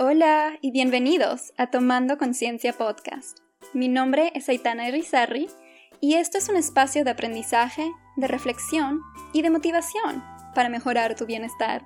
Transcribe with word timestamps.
Hola 0.00 0.56
y 0.60 0.70
bienvenidos 0.70 1.52
a 1.56 1.72
Tomando 1.72 2.18
Conciencia 2.18 2.72
Podcast. 2.72 3.40
Mi 3.74 3.88
nombre 3.88 4.30
es 4.36 4.48
Aitana 4.48 4.86
Irizarry 4.86 5.48
y 6.00 6.14
esto 6.14 6.38
es 6.38 6.48
un 6.48 6.54
espacio 6.54 7.02
de 7.02 7.10
aprendizaje, 7.10 7.90
de 8.14 8.28
reflexión 8.28 9.00
y 9.32 9.42
de 9.42 9.50
motivación 9.50 10.22
para 10.54 10.68
mejorar 10.68 11.16
tu 11.16 11.26
bienestar, 11.26 11.84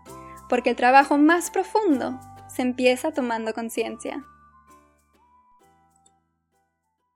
porque 0.51 0.69
el 0.69 0.77
trabajo 0.77 1.17
más 1.17 1.51
profundo 1.51 2.21
se 2.55 2.61
empieza 2.61 3.13
tomando 3.13 3.55
conciencia. 3.55 4.23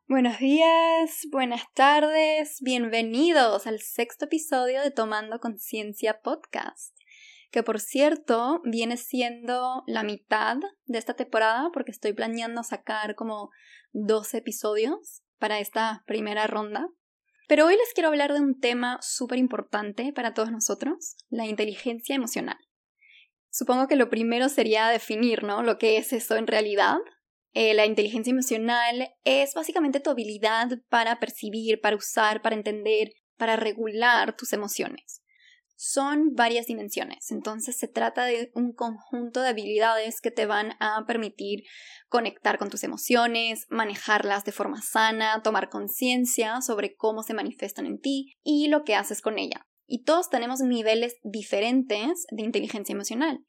Buenos 0.08 0.38
días, 0.38 1.26
buenas 1.30 1.64
tardes, 1.74 2.62
bienvenidos 2.62 3.66
al 3.66 3.80
sexto 3.80 4.24
episodio 4.24 4.80
de 4.80 4.92
Tomando 4.92 5.40
Conciencia 5.40 6.22
Podcast 6.22 6.96
que 7.50 7.62
por 7.62 7.80
cierto 7.80 8.60
viene 8.64 8.96
siendo 8.96 9.82
la 9.86 10.02
mitad 10.02 10.56
de 10.84 10.98
esta 10.98 11.14
temporada 11.14 11.70
porque 11.72 11.90
estoy 11.90 12.12
planeando 12.12 12.62
sacar 12.62 13.14
como 13.14 13.50
12 13.92 14.38
episodios 14.38 15.22
para 15.38 15.58
esta 15.58 16.02
primera 16.06 16.46
ronda. 16.46 16.88
Pero 17.48 17.66
hoy 17.66 17.76
les 17.76 17.92
quiero 17.94 18.08
hablar 18.08 18.32
de 18.32 18.40
un 18.40 18.58
tema 18.58 18.98
súper 19.00 19.38
importante 19.38 20.12
para 20.12 20.34
todos 20.34 20.50
nosotros, 20.50 21.16
la 21.28 21.46
inteligencia 21.46 22.16
emocional. 22.16 22.58
Supongo 23.50 23.86
que 23.86 23.96
lo 23.96 24.10
primero 24.10 24.48
sería 24.48 24.88
definir, 24.88 25.44
¿no? 25.44 25.62
Lo 25.62 25.78
que 25.78 25.96
es 25.96 26.12
eso 26.12 26.36
en 26.36 26.46
realidad. 26.46 26.98
Eh, 27.54 27.72
la 27.72 27.86
inteligencia 27.86 28.32
emocional 28.32 29.14
es 29.24 29.54
básicamente 29.54 30.00
tu 30.00 30.10
habilidad 30.10 30.78
para 30.90 31.20
percibir, 31.20 31.80
para 31.80 31.96
usar, 31.96 32.42
para 32.42 32.56
entender, 32.56 33.12
para 33.38 33.56
regular 33.56 34.36
tus 34.36 34.52
emociones 34.52 35.22
son 35.76 36.34
varias 36.34 36.66
dimensiones. 36.66 37.30
Entonces 37.30 37.76
se 37.76 37.86
trata 37.86 38.24
de 38.24 38.50
un 38.54 38.72
conjunto 38.72 39.42
de 39.42 39.48
habilidades 39.48 40.20
que 40.20 40.30
te 40.30 40.46
van 40.46 40.72
a 40.80 41.04
permitir 41.06 41.64
conectar 42.08 42.58
con 42.58 42.70
tus 42.70 42.82
emociones, 42.82 43.66
manejarlas 43.68 44.44
de 44.44 44.52
forma 44.52 44.80
sana, 44.82 45.42
tomar 45.42 45.68
conciencia 45.68 46.60
sobre 46.62 46.96
cómo 46.96 47.22
se 47.22 47.34
manifiestan 47.34 47.86
en 47.86 48.00
ti 48.00 48.32
y 48.42 48.68
lo 48.68 48.84
que 48.84 48.94
haces 48.94 49.20
con 49.20 49.38
ella. 49.38 49.66
Y 49.86 50.02
todos 50.02 50.30
tenemos 50.30 50.60
niveles 50.60 51.16
diferentes 51.22 52.26
de 52.30 52.42
inteligencia 52.42 52.92
emocional. 52.92 53.44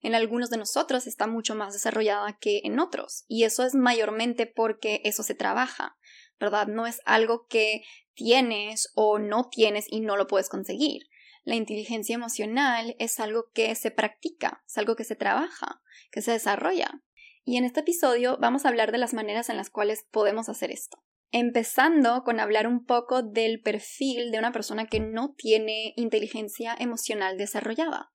En 0.00 0.14
algunos 0.14 0.50
de 0.50 0.58
nosotros 0.58 1.06
está 1.06 1.26
mucho 1.26 1.54
más 1.54 1.72
desarrollada 1.72 2.36
que 2.40 2.60
en 2.62 2.78
otros, 2.78 3.24
y 3.26 3.44
eso 3.44 3.64
es 3.64 3.74
mayormente 3.74 4.46
porque 4.46 5.00
eso 5.02 5.24
se 5.24 5.34
trabaja, 5.34 5.96
¿verdad? 6.38 6.68
No 6.68 6.86
es 6.86 7.00
algo 7.04 7.46
que 7.48 7.82
tienes 8.14 8.92
o 8.94 9.18
no 9.18 9.48
tienes 9.48 9.86
y 9.88 10.00
no 10.00 10.16
lo 10.16 10.28
puedes 10.28 10.48
conseguir 10.48 11.02
la 11.48 11.56
inteligencia 11.56 12.14
emocional 12.14 12.94
es 12.98 13.18
algo 13.20 13.50
que 13.54 13.74
se 13.74 13.90
practica, 13.90 14.62
es 14.66 14.76
algo 14.76 14.96
que 14.96 15.04
se 15.04 15.16
trabaja, 15.16 15.80
que 16.12 16.20
se 16.20 16.32
desarrolla. 16.32 17.02
Y 17.42 17.56
en 17.56 17.64
este 17.64 17.80
episodio 17.80 18.36
vamos 18.38 18.66
a 18.66 18.68
hablar 18.68 18.92
de 18.92 18.98
las 18.98 19.14
maneras 19.14 19.48
en 19.48 19.56
las 19.56 19.70
cuales 19.70 20.06
podemos 20.10 20.50
hacer 20.50 20.70
esto. 20.70 21.02
Empezando 21.30 22.22
con 22.22 22.38
hablar 22.38 22.66
un 22.66 22.84
poco 22.84 23.22
del 23.22 23.62
perfil 23.62 24.30
de 24.30 24.38
una 24.38 24.52
persona 24.52 24.88
que 24.88 25.00
no 25.00 25.34
tiene 25.38 25.94
inteligencia 25.96 26.76
emocional 26.78 27.38
desarrollada. 27.38 28.12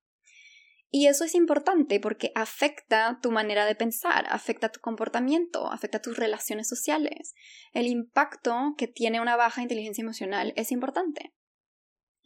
Y 0.92 1.08
eso 1.08 1.24
es 1.24 1.34
importante 1.34 1.98
porque 1.98 2.30
afecta 2.36 3.18
tu 3.20 3.32
manera 3.32 3.66
de 3.66 3.74
pensar, 3.74 4.26
afecta 4.28 4.68
tu 4.68 4.78
comportamiento, 4.78 5.72
afecta 5.72 6.00
tus 6.00 6.16
relaciones 6.16 6.68
sociales. 6.68 7.34
El 7.72 7.88
impacto 7.88 8.76
que 8.78 8.86
tiene 8.86 9.20
una 9.20 9.34
baja 9.34 9.60
inteligencia 9.60 10.02
emocional 10.02 10.52
es 10.54 10.70
importante. 10.70 11.34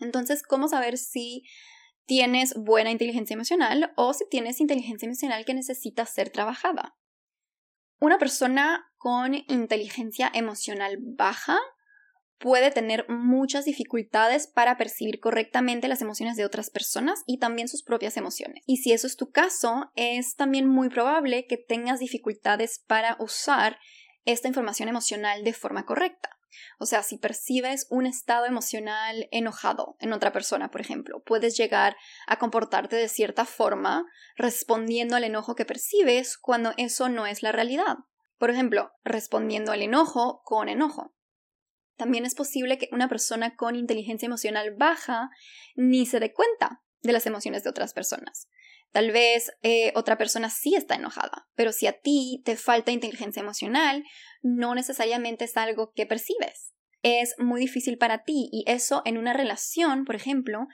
Entonces, 0.00 0.42
¿cómo 0.42 0.68
saber 0.68 0.98
si 0.98 1.44
tienes 2.06 2.54
buena 2.54 2.91
inteligencia 2.91 3.34
emocional 3.34 3.92
o 3.96 4.14
si 4.14 4.24
tienes 4.28 4.60
inteligencia 4.60 5.06
emocional 5.06 5.44
que 5.44 5.54
necesita 5.54 6.06
ser 6.06 6.31
trabajada? 6.31 6.97
Una 8.00 8.19
persona 8.19 8.91
con 8.97 9.34
inteligencia 9.34 10.31
emocional 10.32 10.98
baja 11.00 11.59
puede 12.38 12.70
tener 12.70 13.09
muchas 13.09 13.64
dificultades 13.64 14.47
para 14.47 14.76
percibir 14.76 15.19
correctamente 15.20 15.88
las 15.88 16.00
emociones 16.00 16.36
de 16.36 16.44
otras 16.44 16.70
personas 16.70 17.22
y 17.26 17.38
también 17.38 17.69
sus 17.69 17.82
propias 17.82 18.16
emociones. 18.16 18.62
Y 18.66 18.78
si 18.78 18.92
eso 18.92 19.06
es 19.06 19.16
tu 19.16 19.30
caso, 19.30 19.91
es 19.97 20.36
también 20.36 20.69
muy 20.69 20.88
probable 20.88 21.47
que 21.47 21.56
tengas 21.56 21.98
dificultades 21.98 22.84
para 22.86 23.16
usar 23.19 23.78
esta 24.25 24.48
información 24.48 24.88
emocional 24.88 25.42
de 25.42 25.53
forma 25.53 25.84
correcta. 25.84 26.38
O 26.78 26.86
sea, 26.86 27.03
si 27.03 27.19
percibes 27.19 27.86
un 27.91 28.06
estado 28.06 28.47
emocional 28.47 29.28
enojado 29.31 29.97
en 30.00 30.12
otra 30.12 30.32
persona, 30.32 30.70
por 30.70 30.81
ejemplo, 30.81 31.22
puedes 31.22 31.56
llegar 31.56 31.97
a 32.26 32.38
comportarte 32.38 32.97
de 32.97 33.09
cierta 33.09 33.44
forma 33.44 34.04
respondiendo 34.36 35.16
al 35.16 35.25
enojo 35.25 35.54
que 35.54 35.64
percibes 35.64 36.38
cuando 36.38 36.72
eso 36.76 37.09
no 37.09 37.26
es 37.26 37.42
la 37.42 37.53
realidad. 37.53 37.98
Por 38.38 38.50
ejemplo, 38.50 38.92
respondiendo 39.04 39.72
al 39.72 39.82
enojo 39.82 40.42
con 40.44 40.69
enojo. 40.69 41.14
También 41.97 42.25
es 42.25 42.36
posible 42.36 42.78
que 42.78 42.88
una 42.92 43.09
persona 43.09 43.56
con 43.56 43.75
inteligencia 43.75 44.26
emocional 44.26 44.75
baja 44.76 45.30
ni 45.75 46.06
se 46.06 46.20
dé 46.20 46.32
cuenta 46.32 46.82
de 47.03 47.12
las 47.12 47.26
emociones 47.26 47.65
de 47.65 47.70
otras 47.70 47.92
personas. 47.92 48.48
Tal 48.91 49.10
vez 49.10 49.50
eh, 49.62 49.93
otra 49.94 50.16
persona 50.16 50.50
sí 50.50 50.75
está 50.75 50.94
enojada, 50.94 51.47
pero 51.54 51.72
si 51.72 51.87
a 51.87 51.93
ti 51.93 52.43
te 52.44 52.56
falta 52.56 52.91
inteligencia 52.91 53.41
emocional, 53.41 54.04
no 54.43 54.75
necesariamente 54.75 55.44
es 55.44 55.56
algo 55.56 55.93
que 55.94 56.06
percibes. 56.06 56.72
Es 57.03 57.34
muy 57.38 57.60
difícil 57.60 57.98
para 57.98 58.25
ti 58.25 58.48
y 58.50 58.65
eso 58.66 59.03
en 59.04 59.19
una 59.19 59.32
relación, 59.32 60.04
por 60.04 60.16
ejemplo, 60.16 60.66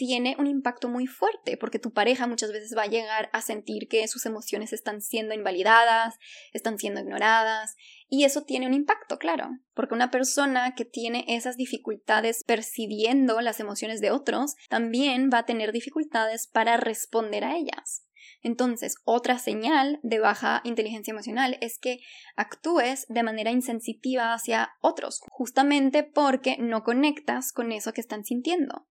tiene 0.00 0.34
un 0.38 0.46
impacto 0.46 0.88
muy 0.88 1.06
fuerte 1.06 1.58
porque 1.58 1.78
tu 1.78 1.92
pareja 1.92 2.26
muchas 2.26 2.52
veces 2.52 2.74
va 2.74 2.84
a 2.84 2.86
llegar 2.86 3.28
a 3.34 3.42
sentir 3.42 3.86
que 3.86 4.08
sus 4.08 4.24
emociones 4.24 4.72
están 4.72 5.02
siendo 5.02 5.34
invalidadas, 5.34 6.14
están 6.54 6.78
siendo 6.78 7.00
ignoradas 7.00 7.76
y 8.08 8.24
eso 8.24 8.44
tiene 8.44 8.66
un 8.66 8.72
impacto, 8.72 9.18
claro, 9.18 9.50
porque 9.74 9.94
una 9.94 10.10
persona 10.10 10.74
que 10.74 10.86
tiene 10.86 11.26
esas 11.28 11.58
dificultades 11.58 12.44
percibiendo 12.44 13.42
las 13.42 13.60
emociones 13.60 14.00
de 14.00 14.10
otros 14.10 14.54
también 14.70 15.28
va 15.30 15.40
a 15.40 15.44
tener 15.44 15.70
dificultades 15.70 16.46
para 16.46 16.78
responder 16.78 17.44
a 17.44 17.58
ellas. 17.58 18.06
Entonces, 18.40 18.94
otra 19.04 19.38
señal 19.38 20.00
de 20.02 20.18
baja 20.18 20.62
inteligencia 20.64 21.12
emocional 21.12 21.58
es 21.60 21.78
que 21.78 22.00
actúes 22.36 23.04
de 23.10 23.22
manera 23.22 23.50
insensitiva 23.50 24.32
hacia 24.32 24.70
otros, 24.80 25.20
justamente 25.28 26.04
porque 26.04 26.56
no 26.58 26.84
conectas 26.84 27.52
con 27.52 27.70
eso 27.70 27.92
que 27.92 28.00
están 28.00 28.24
sintiendo 28.24 28.86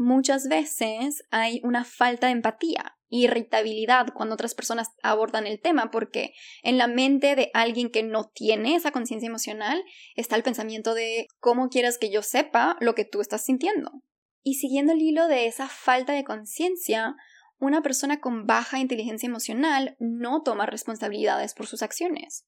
muchas 0.00 0.48
veces 0.48 1.24
hay 1.30 1.60
una 1.62 1.84
falta 1.84 2.28
de 2.28 2.32
empatía, 2.32 2.96
irritabilidad 3.10 4.06
cuando 4.14 4.34
otras 4.34 4.54
personas 4.54 4.88
abordan 5.02 5.46
el 5.46 5.60
tema, 5.60 5.90
porque 5.90 6.32
en 6.62 6.78
la 6.78 6.86
mente 6.86 7.36
de 7.36 7.50
alguien 7.52 7.90
que 7.90 8.02
no 8.02 8.30
tiene 8.30 8.76
esa 8.76 8.92
conciencia 8.92 9.26
emocional 9.26 9.84
está 10.16 10.36
el 10.36 10.42
pensamiento 10.42 10.94
de 10.94 11.26
cómo 11.38 11.68
quieres 11.68 11.98
que 11.98 12.10
yo 12.10 12.22
sepa 12.22 12.78
lo 12.80 12.94
que 12.94 13.04
tú 13.04 13.20
estás 13.20 13.44
sintiendo. 13.44 14.02
Y 14.42 14.54
siguiendo 14.54 14.94
el 14.94 15.02
hilo 15.02 15.28
de 15.28 15.46
esa 15.46 15.68
falta 15.68 16.14
de 16.14 16.24
conciencia, 16.24 17.14
una 17.58 17.82
persona 17.82 18.20
con 18.20 18.46
baja 18.46 18.78
inteligencia 18.78 19.26
emocional 19.26 19.96
no 19.98 20.42
toma 20.42 20.64
responsabilidades 20.64 21.52
por 21.52 21.66
sus 21.66 21.82
acciones. 21.82 22.46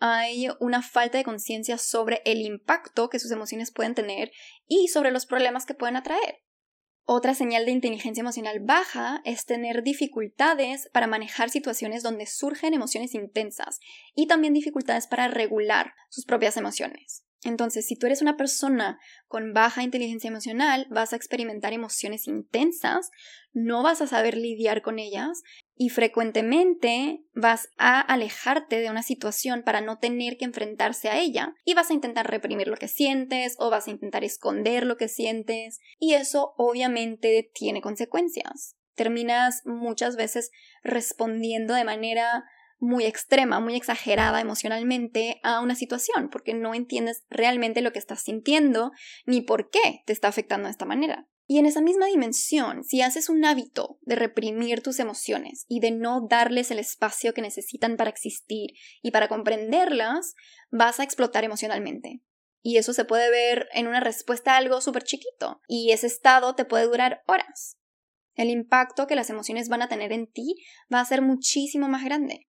Hay 0.00 0.48
una 0.60 0.82
falta 0.82 1.16
de 1.16 1.24
conciencia 1.24 1.78
sobre 1.78 2.20
el 2.26 2.42
impacto 2.42 3.08
que 3.08 3.18
sus 3.18 3.30
emociones 3.30 3.72
pueden 3.72 3.94
tener 3.94 4.32
y 4.66 4.88
sobre 4.88 5.12
los 5.12 5.24
problemas 5.24 5.64
que 5.64 5.74
pueden 5.74 5.96
atraer. 5.96 6.42
Otra 7.12 7.34
señal 7.34 7.64
de 7.64 7.72
inteligencia 7.72 8.20
emocional 8.20 8.60
baja 8.60 9.20
es 9.24 9.44
tener 9.44 9.82
dificultades 9.82 10.88
para 10.92 11.08
manejar 11.08 11.50
situaciones 11.50 12.04
donde 12.04 12.24
surgen 12.24 12.72
emociones 12.72 13.16
intensas 13.16 13.80
y 14.14 14.28
también 14.28 14.54
dificultades 14.54 15.08
para 15.08 15.26
regular 15.26 15.92
sus 16.08 16.24
propias 16.24 16.56
emociones. 16.56 17.24
Entonces, 17.42 17.86
si 17.86 17.96
tú 17.96 18.06
eres 18.06 18.20
una 18.20 18.36
persona 18.36 18.98
con 19.26 19.54
baja 19.54 19.82
inteligencia 19.82 20.28
emocional, 20.28 20.86
vas 20.90 21.12
a 21.12 21.16
experimentar 21.16 21.72
emociones 21.72 22.26
intensas, 22.26 23.10
no 23.52 23.82
vas 23.82 24.02
a 24.02 24.06
saber 24.06 24.36
lidiar 24.36 24.82
con 24.82 24.98
ellas 24.98 25.42
y 25.74 25.88
frecuentemente 25.88 27.24
vas 27.34 27.70
a 27.78 28.00
alejarte 28.00 28.80
de 28.80 28.90
una 28.90 29.02
situación 29.02 29.62
para 29.62 29.80
no 29.80 29.98
tener 29.98 30.36
que 30.36 30.44
enfrentarse 30.44 31.08
a 31.08 31.18
ella 31.18 31.54
y 31.64 31.72
vas 31.72 31.90
a 31.90 31.94
intentar 31.94 32.30
reprimir 32.30 32.68
lo 32.68 32.76
que 32.76 32.88
sientes 32.88 33.56
o 33.58 33.70
vas 33.70 33.88
a 33.88 33.90
intentar 33.90 34.22
esconder 34.22 34.84
lo 34.84 34.98
que 34.98 35.08
sientes 35.08 35.80
y 35.98 36.14
eso 36.14 36.52
obviamente 36.58 37.50
tiene 37.54 37.80
consecuencias. 37.80 38.76
Terminas 38.94 39.62
muchas 39.64 40.16
veces 40.16 40.50
respondiendo 40.82 41.72
de 41.72 41.84
manera 41.84 42.44
muy 42.80 43.04
extrema, 43.04 43.60
muy 43.60 43.76
exagerada 43.76 44.40
emocionalmente 44.40 45.38
a 45.42 45.60
una 45.60 45.74
situación, 45.74 46.30
porque 46.30 46.54
no 46.54 46.74
entiendes 46.74 47.24
realmente 47.30 47.82
lo 47.82 47.92
que 47.92 47.98
estás 47.98 48.22
sintiendo 48.22 48.90
ni 49.26 49.42
por 49.42 49.70
qué 49.70 50.02
te 50.06 50.12
está 50.12 50.28
afectando 50.28 50.66
de 50.66 50.72
esta 50.72 50.86
manera. 50.86 51.28
Y 51.46 51.58
en 51.58 51.66
esa 51.66 51.80
misma 51.80 52.06
dimensión, 52.06 52.84
si 52.84 53.02
haces 53.02 53.28
un 53.28 53.44
hábito 53.44 53.98
de 54.02 54.14
reprimir 54.14 54.82
tus 54.82 55.00
emociones 55.00 55.66
y 55.68 55.80
de 55.80 55.90
no 55.90 56.26
darles 56.28 56.70
el 56.70 56.78
espacio 56.78 57.34
que 57.34 57.42
necesitan 57.42 57.96
para 57.96 58.10
existir 58.10 58.70
y 59.02 59.10
para 59.10 59.26
comprenderlas, 59.26 60.34
vas 60.70 61.00
a 61.00 61.02
explotar 61.02 61.42
emocionalmente. 61.42 62.22
Y 62.62 62.76
eso 62.76 62.92
se 62.92 63.04
puede 63.04 63.30
ver 63.30 63.68
en 63.72 63.88
una 63.88 64.00
respuesta 64.00 64.52
a 64.52 64.58
algo 64.58 64.80
súper 64.80 65.02
chiquito. 65.02 65.60
Y 65.66 65.90
ese 65.90 66.06
estado 66.06 66.54
te 66.54 66.64
puede 66.64 66.84
durar 66.84 67.22
horas. 67.26 67.76
El 68.34 68.48
impacto 68.48 69.06
que 69.06 69.16
las 69.16 69.28
emociones 69.28 69.68
van 69.68 69.82
a 69.82 69.88
tener 69.88 70.12
en 70.12 70.26
ti 70.26 70.54
va 70.92 71.00
a 71.00 71.04
ser 71.04 71.20
muchísimo 71.20 71.88
más 71.88 72.04
grande. 72.04 72.46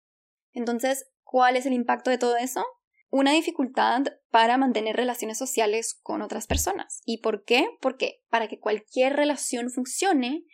Entonces, 0.54 1.10
¿cuál 1.24 1.56
es 1.56 1.66
el 1.66 1.74
impacto 1.74 2.10
de 2.10 2.18
todo 2.18 2.38
eso? 2.38 2.66
Una 3.12 3.31
dificultad 3.31 4.04
para 4.30 4.57
mantener 4.57 4.96
relaciones 4.96 5.38
sociales 5.38 6.00
con 6.04 6.22
otras 6.22 6.46
personas. 6.46 7.01
¿Y 7.06 7.22
por 7.22 7.44
qué? 7.44 7.68
Porque 7.81 8.24
para 8.30 8.48
que 8.48 8.60
cualquier 8.60 9.16
relación 9.16 9.72
funcione, 9.72 10.46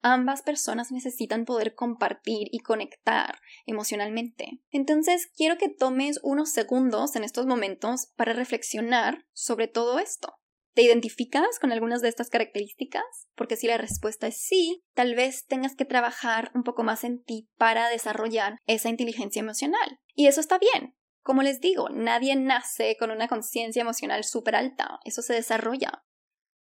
ambas 0.00 0.42
personas 0.42 0.92
necesitan 0.92 1.44
poder 1.44 1.74
compartir 1.74 2.48
y 2.52 2.60
conectar 2.60 3.40
emocionalmente. 3.66 4.60
Entonces, 4.70 5.28
quiero 5.34 5.58
que 5.58 5.70
tomes 5.70 6.20
unos 6.22 6.52
segundos 6.52 7.16
en 7.16 7.24
estos 7.24 7.46
momentos 7.46 8.12
para 8.14 8.32
reflexionar 8.34 9.26
sobre 9.32 9.66
todo 9.66 9.98
esto. 9.98 10.38
¿Te 10.74 10.82
identificas 10.82 11.58
con 11.60 11.72
algunas 11.72 12.02
de 12.02 12.08
estas 12.08 12.30
características? 12.30 13.04
Porque 13.34 13.56
si 13.56 13.66
la 13.66 13.78
respuesta 13.78 14.26
es 14.26 14.40
sí, 14.40 14.84
tal 14.94 15.14
vez 15.14 15.46
tengas 15.46 15.76
que 15.76 15.84
trabajar 15.84 16.50
un 16.54 16.64
poco 16.64 16.82
más 16.82 17.04
en 17.04 17.22
ti 17.22 17.48
para 17.56 17.88
desarrollar 17.88 18.58
esa 18.66 18.88
inteligencia 18.88 19.40
emocional. 19.40 20.00
Y 20.14 20.26
eso 20.26 20.40
está 20.40 20.58
bien. 20.58 20.96
Como 21.22 21.42
les 21.42 21.60
digo, 21.60 21.88
nadie 21.90 22.36
nace 22.36 22.96
con 22.98 23.10
una 23.10 23.28
conciencia 23.28 23.82
emocional 23.82 24.24
súper 24.24 24.56
alta, 24.56 24.98
eso 25.04 25.22
se 25.22 25.32
desarrolla 25.32 26.04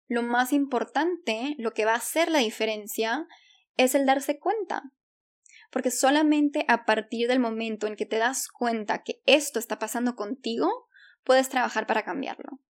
lo 0.08 0.24
más 0.24 0.54
importante, 0.54 1.56
lo 1.58 1.74
que 1.74 1.86
va 1.86 1.94
a 1.94 1.98
hacer 1.98 2.32
la 2.32 2.40
diferencia, 2.40 3.28
es 3.76 3.94
el 3.94 4.06
darse 4.06 4.40
cuenta. 4.40 4.84
Porque 5.70 5.92
solamente 5.92 6.66
a 6.68 6.86
partir 6.86 7.28
del 7.28 7.40
momento 7.40 7.88
en 7.88 7.96
que 7.96 8.06
te 8.06 8.18
das 8.18 8.48
cuenta 8.48 9.04
que 9.04 9.22
esto 9.26 9.60
está 9.60 9.80
pasando 9.80 10.16
contigo, 10.16 10.88
puedes 11.24 11.50
trabajar 11.50 11.88
para 11.88 12.04
cambiarlo. 12.04 12.62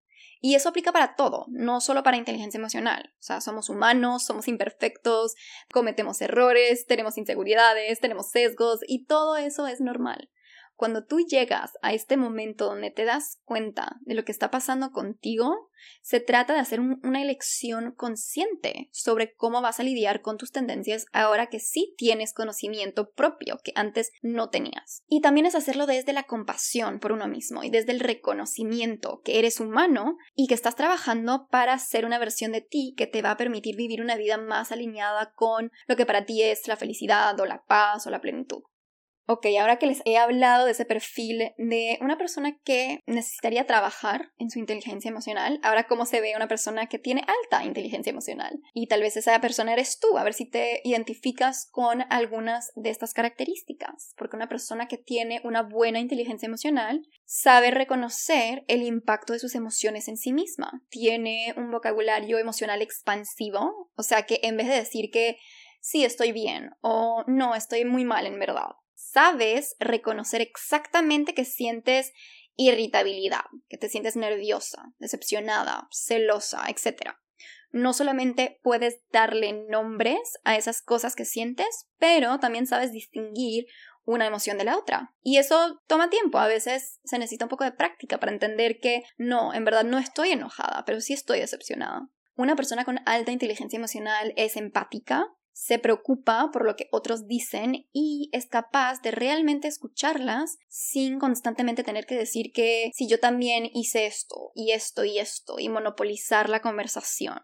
Y 0.46 0.54
eso 0.54 0.68
aplica 0.68 0.92
para 0.92 1.16
todo, 1.16 1.46
no 1.48 1.80
solo 1.80 2.04
para 2.04 2.18
inteligencia 2.18 2.58
emocional. 2.58 3.12
O 3.18 3.22
sea, 3.22 3.40
somos 3.40 3.68
humanos, 3.68 4.22
somos 4.22 4.46
imperfectos, 4.46 5.34
cometemos 5.72 6.20
errores, 6.20 6.86
tenemos 6.86 7.18
inseguridades, 7.18 7.98
tenemos 7.98 8.30
sesgos 8.30 8.78
y 8.86 9.06
todo 9.06 9.36
eso 9.36 9.66
es 9.66 9.80
normal. 9.80 10.30
Cuando 10.76 11.04
tú 11.04 11.20
llegas 11.20 11.72
a 11.80 11.94
este 11.94 12.18
momento 12.18 12.66
donde 12.66 12.90
te 12.90 13.04
das 13.04 13.40
cuenta 13.44 13.96
de 14.02 14.14
lo 14.14 14.24
que 14.24 14.32
está 14.32 14.50
pasando 14.50 14.92
contigo, 14.92 15.70
se 16.02 16.20
trata 16.20 16.52
de 16.52 16.60
hacer 16.60 16.80
una 16.80 17.22
elección 17.22 17.92
consciente 17.92 18.88
sobre 18.92 19.34
cómo 19.34 19.62
vas 19.62 19.80
a 19.80 19.82
lidiar 19.82 20.20
con 20.20 20.36
tus 20.36 20.52
tendencias 20.52 21.06
ahora 21.12 21.46
que 21.46 21.60
sí 21.60 21.94
tienes 21.96 22.34
conocimiento 22.34 23.10
propio 23.10 23.58
que 23.64 23.72
antes 23.74 24.12
no 24.22 24.50
tenías. 24.50 25.02
Y 25.08 25.22
también 25.22 25.46
es 25.46 25.54
hacerlo 25.54 25.86
desde 25.86 26.12
la 26.12 26.24
compasión 26.24 27.00
por 27.00 27.12
uno 27.12 27.26
mismo 27.26 27.64
y 27.64 27.70
desde 27.70 27.92
el 27.92 28.00
reconocimiento 28.00 29.22
que 29.24 29.38
eres 29.38 29.60
humano 29.60 30.18
y 30.34 30.46
que 30.46 30.54
estás 30.54 30.76
trabajando 30.76 31.48
para 31.50 31.78
ser 31.78 32.04
una 32.04 32.18
versión 32.18 32.52
de 32.52 32.60
ti 32.60 32.94
que 32.96 33.06
te 33.06 33.22
va 33.22 33.32
a 33.32 33.36
permitir 33.36 33.76
vivir 33.76 34.02
una 34.02 34.16
vida 34.16 34.36
más 34.36 34.72
alineada 34.72 35.32
con 35.34 35.72
lo 35.86 35.96
que 35.96 36.06
para 36.06 36.26
ti 36.26 36.42
es 36.42 36.68
la 36.68 36.76
felicidad 36.76 37.38
o 37.40 37.46
la 37.46 37.64
paz 37.64 38.06
o 38.06 38.10
la 38.10 38.20
plenitud. 38.20 38.62
Ok, 39.28 39.46
ahora 39.60 39.78
que 39.78 39.86
les 39.86 40.02
he 40.04 40.18
hablado 40.18 40.66
de 40.66 40.70
ese 40.70 40.84
perfil 40.84 41.52
de 41.58 41.98
una 42.00 42.16
persona 42.16 42.56
que 42.62 43.02
necesitaría 43.06 43.66
trabajar 43.66 44.30
en 44.38 44.50
su 44.50 44.60
inteligencia 44.60 45.08
emocional, 45.08 45.58
ahora 45.64 45.88
cómo 45.88 46.06
se 46.06 46.20
ve 46.20 46.34
una 46.36 46.46
persona 46.46 46.86
que 46.86 47.00
tiene 47.00 47.22
alta 47.26 47.64
inteligencia 47.64 48.10
emocional. 48.10 48.60
Y 48.72 48.86
tal 48.86 49.00
vez 49.00 49.16
esa 49.16 49.40
persona 49.40 49.72
eres 49.72 49.98
tú, 49.98 50.16
a 50.16 50.22
ver 50.22 50.32
si 50.32 50.44
te 50.48 50.80
identificas 50.84 51.68
con 51.72 52.04
algunas 52.08 52.70
de 52.76 52.90
estas 52.90 53.14
características. 53.14 54.14
Porque 54.16 54.36
una 54.36 54.48
persona 54.48 54.86
que 54.86 54.96
tiene 54.96 55.40
una 55.42 55.62
buena 55.62 55.98
inteligencia 55.98 56.46
emocional 56.46 57.02
sabe 57.24 57.72
reconocer 57.72 58.64
el 58.68 58.82
impacto 58.84 59.32
de 59.32 59.40
sus 59.40 59.56
emociones 59.56 60.06
en 60.06 60.18
sí 60.18 60.32
misma. 60.32 60.84
Tiene 60.88 61.52
un 61.56 61.72
vocabulario 61.72 62.38
emocional 62.38 62.80
expansivo, 62.80 63.90
o 63.96 64.02
sea 64.04 64.22
que 64.22 64.38
en 64.44 64.56
vez 64.56 64.68
de 64.68 64.76
decir 64.76 65.10
que 65.10 65.36
sí 65.80 66.04
estoy 66.04 66.30
bien 66.30 66.70
o 66.80 67.24
no 67.26 67.56
estoy 67.56 67.84
muy 67.84 68.04
mal 68.04 68.26
en 68.26 68.38
verdad 68.38 68.76
sabes 69.16 69.76
reconocer 69.80 70.42
exactamente 70.42 71.32
que 71.32 71.46
sientes 71.46 72.12
irritabilidad, 72.54 73.44
que 73.66 73.78
te 73.78 73.88
sientes 73.88 74.14
nerviosa, 74.14 74.92
decepcionada, 74.98 75.88
celosa, 75.90 76.64
etc. 76.68 77.12
No 77.70 77.94
solamente 77.94 78.60
puedes 78.62 79.00
darle 79.10 79.54
nombres 79.70 80.20
a 80.44 80.56
esas 80.56 80.82
cosas 80.82 81.16
que 81.16 81.24
sientes, 81.24 81.88
pero 81.96 82.38
también 82.40 82.66
sabes 82.66 82.92
distinguir 82.92 83.64
una 84.04 84.26
emoción 84.26 84.58
de 84.58 84.64
la 84.64 84.76
otra. 84.76 85.14
Y 85.22 85.38
eso 85.38 85.80
toma 85.86 86.10
tiempo, 86.10 86.36
a 86.36 86.46
veces 86.46 87.00
se 87.04 87.18
necesita 87.18 87.46
un 87.46 87.50
poco 87.50 87.64
de 87.64 87.72
práctica 87.72 88.20
para 88.20 88.32
entender 88.32 88.80
que 88.80 89.02
no, 89.16 89.54
en 89.54 89.64
verdad 89.64 89.84
no 89.84 89.98
estoy 89.98 90.32
enojada, 90.32 90.84
pero 90.84 91.00
sí 91.00 91.14
estoy 91.14 91.40
decepcionada. 91.40 92.10
Una 92.34 92.54
persona 92.54 92.84
con 92.84 93.00
alta 93.06 93.32
inteligencia 93.32 93.78
emocional 93.78 94.34
es 94.36 94.58
empática, 94.58 95.26
se 95.56 95.78
preocupa 95.78 96.50
por 96.52 96.66
lo 96.66 96.76
que 96.76 96.86
otros 96.92 97.26
dicen 97.26 97.88
y 97.90 98.28
es 98.32 98.46
capaz 98.46 99.00
de 99.00 99.10
realmente 99.10 99.68
escucharlas 99.68 100.58
sin 100.68 101.18
constantemente 101.18 101.82
tener 101.82 102.04
que 102.04 102.14
decir 102.14 102.52
que 102.52 102.90
si 102.92 103.08
yo 103.08 103.18
también 103.20 103.70
hice 103.72 104.04
esto 104.04 104.52
y 104.54 104.72
esto 104.72 105.04
y 105.04 105.18
esto 105.18 105.58
y 105.58 105.70
monopolizar 105.70 106.50
la 106.50 106.60
conversación. 106.60 107.38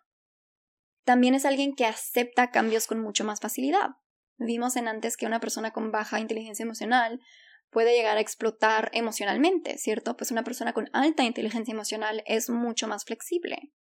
También 1.04 1.34
es 1.34 1.46
alguien 1.46 1.74
que 1.74 1.86
acepta 1.86 2.50
cambios 2.50 2.86
con 2.86 3.00
mucho 3.00 3.24
más 3.24 3.40
facilidad. 3.40 3.92
Vimos 4.36 4.76
en 4.76 4.88
antes 4.88 5.16
que 5.16 5.24
una 5.24 5.40
persona 5.40 5.70
con 5.70 5.90
baja 5.90 6.20
inteligencia 6.20 6.64
emocional 6.64 7.18
puede 7.70 7.96
llegar 7.96 8.18
a 8.18 8.20
explotar 8.20 8.90
emocionalmente, 8.92 9.78
¿cierto? 9.78 10.18
Pues 10.18 10.30
una 10.30 10.44
persona 10.44 10.74
con 10.74 10.90
alta 10.92 11.24
inteligencia 11.24 11.72
emocional 11.72 12.22
es 12.26 12.50
mucho 12.50 12.86
más 12.88 13.06
flexible 13.06 13.72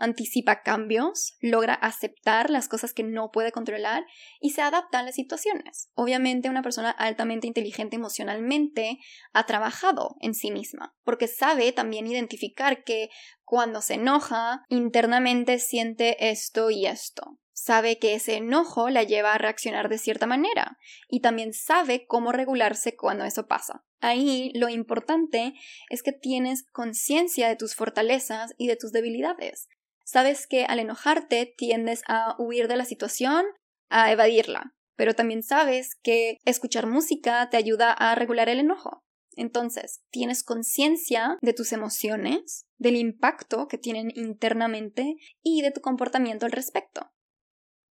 anticipa 0.00 0.62
cambios, 0.62 1.36
logra 1.40 1.74
aceptar 1.74 2.50
las 2.50 2.68
cosas 2.68 2.92
que 2.92 3.02
no 3.02 3.30
puede 3.30 3.52
controlar 3.52 4.04
y 4.40 4.50
se 4.50 4.62
adapta 4.62 4.98
a 4.98 5.02
las 5.02 5.14
situaciones. 5.14 5.90
Obviamente 5.94 6.48
una 6.48 6.62
persona 6.62 6.90
altamente 6.90 7.46
inteligente 7.46 7.96
emocionalmente 7.96 8.98
ha 9.32 9.46
trabajado 9.46 10.16
en 10.20 10.34
sí 10.34 10.50
misma, 10.50 10.96
porque 11.04 11.28
sabe 11.28 11.72
también 11.72 12.06
identificar 12.06 12.82
que 12.82 13.10
cuando 13.44 13.82
se 13.82 13.94
enoja, 13.94 14.64
internamente 14.68 15.58
siente 15.58 16.30
esto 16.30 16.70
y 16.70 16.86
esto. 16.86 17.38
Sabe 17.52 17.98
que 17.98 18.14
ese 18.14 18.36
enojo 18.36 18.88
la 18.88 19.02
lleva 19.02 19.34
a 19.34 19.38
reaccionar 19.38 19.90
de 19.90 19.98
cierta 19.98 20.26
manera 20.26 20.78
y 21.08 21.20
también 21.20 21.52
sabe 21.52 22.06
cómo 22.06 22.32
regularse 22.32 22.96
cuando 22.96 23.24
eso 23.24 23.48
pasa. 23.48 23.84
Ahí 24.00 24.50
lo 24.54 24.70
importante 24.70 25.52
es 25.90 26.02
que 26.02 26.12
tienes 26.12 26.64
conciencia 26.72 27.48
de 27.48 27.56
tus 27.56 27.74
fortalezas 27.74 28.54
y 28.56 28.66
de 28.66 28.76
tus 28.76 28.92
debilidades 28.92 29.68
sabes 30.10 30.46
que 30.46 30.64
al 30.64 30.80
enojarte 30.80 31.54
tiendes 31.56 32.02
a 32.08 32.34
huir 32.38 32.66
de 32.66 32.76
la 32.76 32.84
situación, 32.84 33.44
a 33.88 34.10
evadirla, 34.10 34.74
pero 34.96 35.14
también 35.14 35.42
sabes 35.42 35.94
que 36.02 36.38
escuchar 36.44 36.86
música 36.86 37.48
te 37.48 37.56
ayuda 37.56 37.92
a 37.92 38.14
regular 38.16 38.48
el 38.48 38.58
enojo. 38.58 39.04
Entonces, 39.36 40.02
tienes 40.10 40.42
conciencia 40.42 41.38
de 41.40 41.52
tus 41.52 41.72
emociones, 41.72 42.66
del 42.78 42.96
impacto 42.96 43.68
que 43.68 43.78
tienen 43.78 44.10
internamente 44.14 45.14
y 45.42 45.62
de 45.62 45.70
tu 45.70 45.80
comportamiento 45.80 46.44
al 46.44 46.52
respecto. 46.52 47.12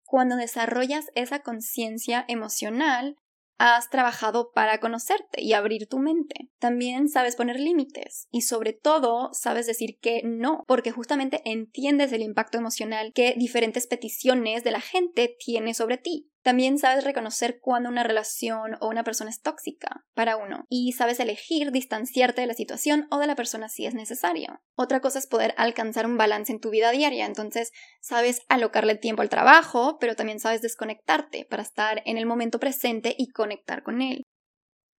Cuando 0.04 0.37
desarrollas 0.37 1.06
esa 1.16 1.40
conciencia 1.40 2.25
emocional, 2.28 3.16
has 3.58 3.90
trabajado 3.90 4.50
para 4.52 4.80
conocerte 4.80 5.42
y 5.42 5.52
abrir 5.52 5.87
tu 5.88 5.99
mente. 5.99 6.49
También 6.58 7.08
sabes 7.08 7.37
poner 7.37 7.61
límites 7.61 8.28
y 8.30 8.42
sobre 8.42 8.73
todo 8.73 9.30
sabes 9.32 9.66
decir 9.66 9.99
que 10.00 10.23
no, 10.25 10.64
porque 10.66 10.90
justamente 10.90 11.42
entiendes 11.44 12.12
el 12.12 12.23
impacto 12.23 12.58
emocional 12.58 13.12
que 13.14 13.34
diferentes 13.37 13.87
peticiones 13.87 14.64
de 14.64 14.70
la 14.70 14.80
gente 14.80 15.37
tiene 15.38 15.75
sobre 15.75 15.99
ti. 15.99 16.30
También 16.44 16.76
sabes 16.76 17.04
reconocer 17.04 17.58
cuando 17.58 17.88
una 17.88 18.02
relación 18.02 18.76
o 18.82 18.88
una 18.88 19.02
persona 19.02 19.30
es 19.30 19.40
tóxica 19.40 20.04
para 20.12 20.36
uno 20.36 20.66
y 20.68 20.92
sabes 20.92 21.18
elegir 21.18 21.72
distanciarte 21.72 22.42
de 22.42 22.46
la 22.46 22.52
situación 22.52 23.06
o 23.10 23.18
de 23.18 23.26
la 23.26 23.34
persona 23.34 23.70
si 23.70 23.86
es 23.86 23.94
necesario. 23.94 24.60
Otra 24.76 25.00
cosa 25.00 25.18
es 25.18 25.26
poder 25.26 25.54
alcanzar 25.56 26.04
un 26.04 26.18
balance 26.18 26.52
en 26.52 26.60
tu 26.60 26.68
vida 26.68 26.90
diaria, 26.90 27.24
entonces 27.24 27.72
sabes 28.02 28.42
alocarle 28.50 28.94
tiempo 28.96 29.22
al 29.22 29.30
trabajo, 29.30 29.96
pero 29.98 30.16
también 30.16 30.38
sabes 30.38 30.60
desconectarte 30.60 31.46
para 31.48 31.62
estar 31.62 32.02
en 32.04 32.18
el 32.18 32.26
momento 32.26 32.60
presente 32.60 33.14
y 33.16 33.30
conectar 33.30 33.82
con 33.82 34.02
él. 34.02 34.24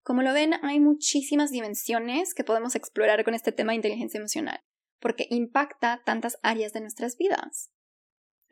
Como 0.03 0.23
lo 0.23 0.33
ven, 0.33 0.55
hay 0.63 0.81
muchísimas 0.81 1.51
dimensiones 1.51 2.33
que 2.33 2.45
podemos 2.45 2.75
explorar 2.75 3.23
con 3.23 3.35
este 3.35 3.53
tema 3.53 3.73
de 3.73 3.77
inteligencia 3.77 4.17
emocional, 4.17 4.61
porque 4.99 5.27
impacta 5.29 6.01
tantas 6.07 6.39
áreas 6.43 6.73
de 6.73 6.81
nuestras 6.81 7.19
vidas 7.19 7.74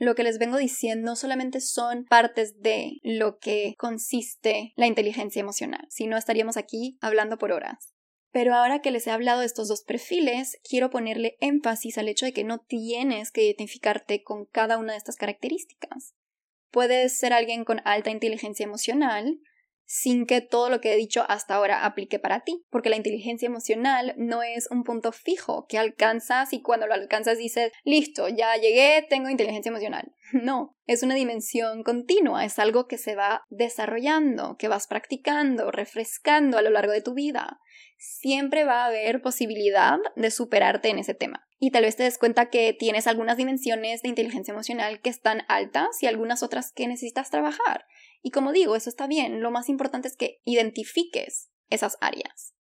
lo 0.03 0.17
que 0.17 0.25
les 0.25 0.39
vengo 0.39 0.57
diciendo 0.57 1.15
solamente 1.15 1.61
son 1.61 2.05
partes 2.05 2.61
de 2.61 2.99
lo 3.05 3.39
que 3.39 3.77
consiste 3.79 4.73
la 4.75 4.89
inteligencia 4.89 5.39
emocional, 5.39 5.87
si 5.91 6.09
no 6.09 6.17
estaríamos 6.17 6.57
aquí 6.57 6.99
hablando 7.01 7.39
por 7.39 7.53
horas. 7.53 7.95
Pero 8.33 8.55
ahora 8.55 8.81
que 8.81 8.91
les 8.91 9.07
he 9.07 9.13
hablado 9.13 9.41
de 9.41 9.47
estos 9.47 9.69
dos 9.69 9.85
perfiles, 9.85 10.59
quiero 10.69 10.91
ponerle 10.91 11.37
énfasis 11.39 11.99
al 11.99 12.09
hecho 12.09 12.27
de 12.27 12.33
que 12.33 12.43
no 12.43 12.59
tienes 12.59 13.31
que 13.31 13.45
identificarte 13.45 14.25
con 14.25 14.47
cada 14.47 14.77
una 14.77 14.93
de 14.93 14.99
estas 14.99 15.15
características. 15.15 16.15
Puedes 16.73 17.17
ser 17.17 17.33
alguien 17.33 17.65
con 17.65 17.81
alta 17.85 18.11
inteligencia 18.11 18.65
emocional, 18.65 19.39
sin 19.85 20.27
que 20.27 20.41
todo 20.41 20.71
lo 20.71 20.81
que 20.81 20.93
he 20.93 20.97
dicho 20.97 21.25
hasta 21.29 21.55
ahora 21.55 21.85
aplique 21.85 22.19
para 22.19 22.41
ti, 22.41 22.65
porque 22.71 22.89
la 22.89 22.97
inteligencia 22.97 23.47
emocional 23.47 24.15
no 24.17 24.43
es 24.43 24.69
un 24.71 24.85
punto 24.85 25.13
fijo 25.13 25.67
que 25.69 25.79
alcanzas 25.79 26.53
y 26.53 26.63
cuando 26.63 26.87
lo 26.87 26.95
alcanzas 26.95 27.39
dices, 27.39 27.73
listo, 27.85 28.29
ya 28.29 28.57
llegué, 28.57 29.07
tengo 29.09 29.29
inteligencia 29.29 29.71
emocional. 29.71 30.13
No, 30.33 30.75
es 30.87 31.03
una 31.03 31.15
dimensión 31.15 31.83
continua, 31.83 32.47
es 32.47 32.59
algo 32.59 32.87
que 32.87 32.97
se 32.97 33.15
va 33.15 33.43
desarrollando, 33.51 34.57
que 34.57 34.69
vas 34.69 34.87
practicando, 34.87 35.71
refrescando 35.71 36.57
a 36.57 36.63
lo 36.63 36.71
largo 36.71 36.93
de 36.93 37.03
tu 37.03 37.13
vida. 37.13 37.61
Siempre 37.99 38.65
va 38.65 38.85
a 38.85 38.87
haber 38.87 39.21
posibilidad 39.21 39.99
de 40.17 40.31
superarte 40.31 40.89
en 40.89 40.99
ese 40.99 41.13
tema. 41.13 41.47
Y 41.59 41.71
tal 41.71 41.85
vez 41.85 41.97
te 41.97 42.03
des 42.03 42.19
cuenta 42.19 42.51
que 42.51 42.73
tienes 42.73 43.07
algunas 43.07 43.37
dimensiones 43.37 44.03
de 44.03 44.09
inteligencia 44.09 44.53
emocional 44.53 45.01
que 45.01 45.11
están 45.11 45.43
altas 45.49 46.03
y 46.03 46.07
algunas 46.07 46.43
otras 46.43 46.73
que 46.73 46.89
necesitas 46.89 47.31
trabajar. 47.31 47.85
Y 48.23 48.31
como 48.31 48.53
digo, 48.53 48.77
eso 48.77 48.89
está 48.89 49.07
bien, 49.07 49.41
lo 49.41 49.51
más 49.51 49.69
importante 49.69 50.09
es 50.09 50.17
que 50.17 50.41
identifiques 50.45 51.51
esas 51.69 51.99
áreas. 52.01 52.55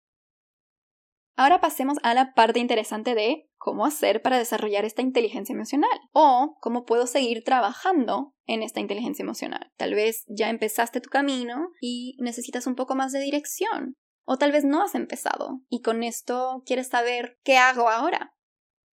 Ahora 1.36 1.60
pasemos 1.60 1.98
a 2.02 2.12
la 2.12 2.34
parte 2.34 2.58
interesante 2.58 3.14
de 3.14 3.48
cómo 3.56 3.86
hacer 3.86 4.20
para 4.20 4.38
desarrollar 4.38 4.84
esta 4.84 5.00
inteligencia 5.02 5.54
emocional 5.54 5.98
o 6.12 6.58
cómo 6.60 6.84
puedo 6.84 7.06
seguir 7.06 7.42
trabajando 7.42 8.34
en 8.46 8.62
esta 8.62 8.80
inteligencia 8.80 9.22
emocional. 9.22 9.72
Tal 9.76 9.94
vez 9.94 10.24
ya 10.28 10.50
empezaste 10.50 11.00
tu 11.00 11.08
camino 11.08 11.70
y 11.80 12.16
necesitas 12.20 12.66
un 12.66 12.74
poco 12.74 12.94
más 12.94 13.12
de 13.12 13.20
dirección 13.20 13.96
o 14.24 14.36
tal 14.36 14.52
vez 14.52 14.64
no 14.64 14.82
has 14.82 14.94
empezado 14.94 15.62
y 15.68 15.80
con 15.80 16.02
esto 16.02 16.62
quieres 16.66 16.88
saber 16.88 17.38
qué 17.44 17.56
hago 17.56 17.88
ahora. 17.88 18.34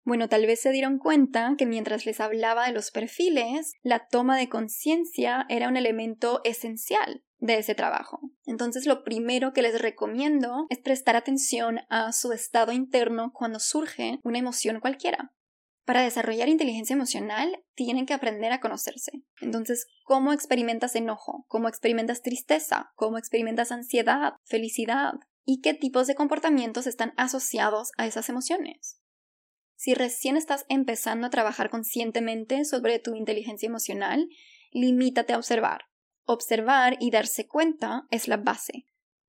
Bueno, 0.08 0.30
tal 0.30 0.46
vez 0.46 0.62
se 0.62 0.70
dieron 0.72 0.96
cuenta 0.96 1.54
que 1.58 1.66
mientras 1.66 2.06
les 2.06 2.18
hablaba 2.18 2.66
de 2.66 2.72
los 2.72 2.90
perfiles, 2.90 3.74
la 3.82 4.08
toma 4.08 4.38
de 4.38 4.48
conciencia 4.48 5.44
era 5.50 5.68
un 5.68 5.76
elemento 5.76 6.40
esencial 6.44 7.26
de 7.36 7.58
ese 7.58 7.74
trabajo. 7.74 8.18
Entonces 8.46 8.86
lo 8.86 9.04
primero 9.04 9.52
que 9.52 9.60
les 9.60 9.82
recomiendo 9.82 10.64
es 10.70 10.78
prestar 10.78 11.14
atención 11.14 11.80
a 11.90 12.12
su 12.12 12.32
estado 12.32 12.72
interno 12.72 13.32
cuando 13.34 13.60
surge 13.60 14.18
una 14.24 14.38
emoción 14.38 14.80
cualquiera. 14.80 15.34
Para 15.84 16.00
desarrollar 16.00 16.48
inteligencia 16.48 16.94
emocional 16.94 17.62
tienen 17.74 18.06
que 18.06 18.14
aprender 18.14 18.50
a 18.52 18.60
conocerse. 18.60 19.12
Entonces, 19.42 19.88
¿cómo 20.04 20.32
experimentas 20.32 20.96
enojo? 20.96 21.44
¿Cómo 21.48 21.68
experimentas 21.68 22.22
tristeza? 22.22 22.92
¿Cómo 22.94 23.18
experimentas 23.18 23.72
ansiedad? 23.72 24.36
¿Felicidad? 24.46 25.16
¿Y 25.44 25.60
qué 25.60 25.74
tipos 25.74 26.06
de 26.06 26.14
comportamientos 26.14 26.86
están 26.86 27.12
asociados 27.18 27.90
a 27.98 28.06
esas 28.06 28.30
emociones? 28.30 28.97
Si 29.78 29.94
recién 29.94 30.36
estás 30.36 30.66
empezando 30.68 31.28
a 31.28 31.30
trabajar 31.30 31.70
conscientemente 31.70 32.64
sobre 32.64 32.98
tu 32.98 33.14
inteligencia 33.14 33.68
emocional, 33.68 34.28
limítate 34.72 35.32
a 35.32 35.36
observar. 35.36 35.84
Observar 36.24 36.96
y 36.98 37.12
darse 37.12 37.46
cuenta 37.46 38.02
es 38.10 38.26
la 38.26 38.38
base. 38.38 38.86